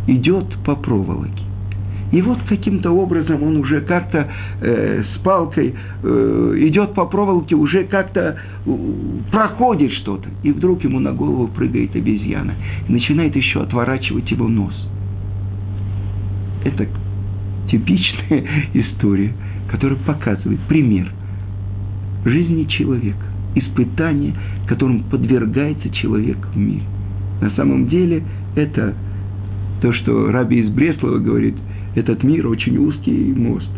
идет 0.07 0.47
по 0.65 0.75
проволоке, 0.75 1.43
и 2.11 2.23
вот 2.23 2.39
каким-то 2.49 2.91
образом 2.91 3.43
он 3.43 3.57
уже 3.59 3.83
как-то 3.83 4.29
э, 4.61 5.03
с 5.03 5.19
палкой 5.19 5.75
э, 6.03 6.55
идет 6.59 6.95
по 6.95 7.05
проволоке, 7.05 7.55
уже 7.55 7.85
как-то 7.85 8.37
э, 8.65 8.77
проходит 9.31 9.93
что-то. 9.93 10.29
И 10.43 10.53
вдруг 10.53 10.83
ему 10.85 11.01
на 11.01 11.13
голову 11.13 11.49
прыгает 11.49 11.95
обезьяна 11.95 12.55
и 12.89 12.93
начинает 12.93 13.37
еще 13.37 13.63
отворачивать 13.63 14.31
его 14.31 14.49
нос. 14.49 14.75
Это 16.65 16.87
типичная 17.71 18.45
история, 18.73 19.33
которая 19.71 19.99
показывает 19.99 20.61
пример 20.61 21.13
жизни 22.25 22.65
человека, 22.65 23.27
испытания, 23.55 24.35
которым 24.67 25.03
подвергается 25.05 25.91
человек 25.91 26.39
в 26.55 26.57
мире. 26.57 26.85
На 27.43 27.51
самом 27.51 27.89
деле 27.89 28.25
это 28.57 28.95
то, 29.83 29.93
что 29.93 30.33
Раби 30.33 30.61
из 30.61 30.71
Бреслова 30.71 31.19
говорит– 31.19 31.55
этот 31.95 32.23
мир 32.23 32.47
очень 32.47 32.77
узкий 32.79 33.33
мост. 33.35 33.69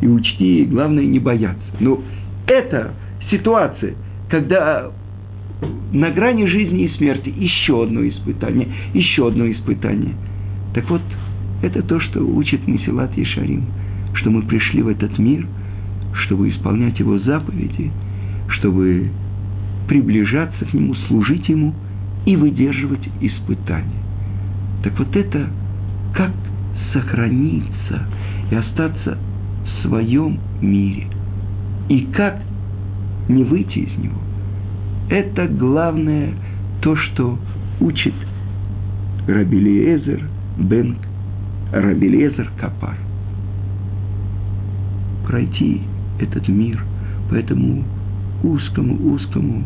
И 0.00 0.06
учти, 0.06 0.64
главное, 0.64 1.04
не 1.04 1.18
бояться. 1.18 1.62
Но 1.78 2.00
это 2.46 2.92
ситуация, 3.30 3.94
когда 4.28 4.90
на 5.92 6.10
грани 6.10 6.46
жизни 6.46 6.84
и 6.84 6.96
смерти 6.96 7.32
еще 7.36 7.82
одно 7.82 8.06
испытание, 8.08 8.68
еще 8.94 9.28
одно 9.28 9.50
испытание. 9.50 10.14
Так 10.74 10.88
вот, 10.88 11.02
это 11.62 11.82
то, 11.82 12.00
что 12.00 12.20
учит 12.20 12.66
Месилат 12.66 13.16
Ешарим, 13.16 13.66
что 14.14 14.30
мы 14.30 14.42
пришли 14.42 14.82
в 14.82 14.88
этот 14.88 15.18
мир, 15.18 15.46
чтобы 16.24 16.48
исполнять 16.50 16.98
его 16.98 17.18
заповеди, 17.18 17.90
чтобы 18.48 19.10
приближаться 19.88 20.64
к 20.64 20.72
нему, 20.72 20.94
служить 21.08 21.48
ему 21.48 21.74
и 22.24 22.36
выдерживать 22.36 23.06
испытания. 23.20 24.02
Так 24.82 24.98
вот 24.98 25.14
это 25.14 25.48
как 26.14 26.32
сохраниться 26.92 28.06
и 28.50 28.54
остаться 28.54 29.18
в 29.64 29.82
своем 29.82 30.38
мире. 30.60 31.06
И 31.88 32.06
как 32.12 32.40
не 33.28 33.44
выйти 33.44 33.80
из 33.80 33.98
него? 33.98 34.18
Это 35.08 35.46
главное 35.48 36.32
то, 36.80 36.96
что 36.96 37.38
учит 37.80 38.14
Рабелиезер 39.26 40.28
бен 40.58 40.96
Рабелиезер 41.72 42.50
Капар. 42.60 42.96
Пройти 45.26 45.82
этот 46.20 46.48
мир 46.48 46.82
по 47.28 47.34
этому 47.34 47.84
узкому-узкому 48.42 49.64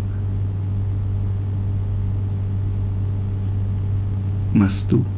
мосту– 4.55 5.05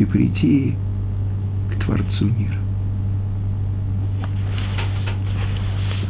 и 0.00 0.04
прийти 0.06 0.74
к 1.70 1.84
Творцу 1.84 2.24
мира. 2.24 2.69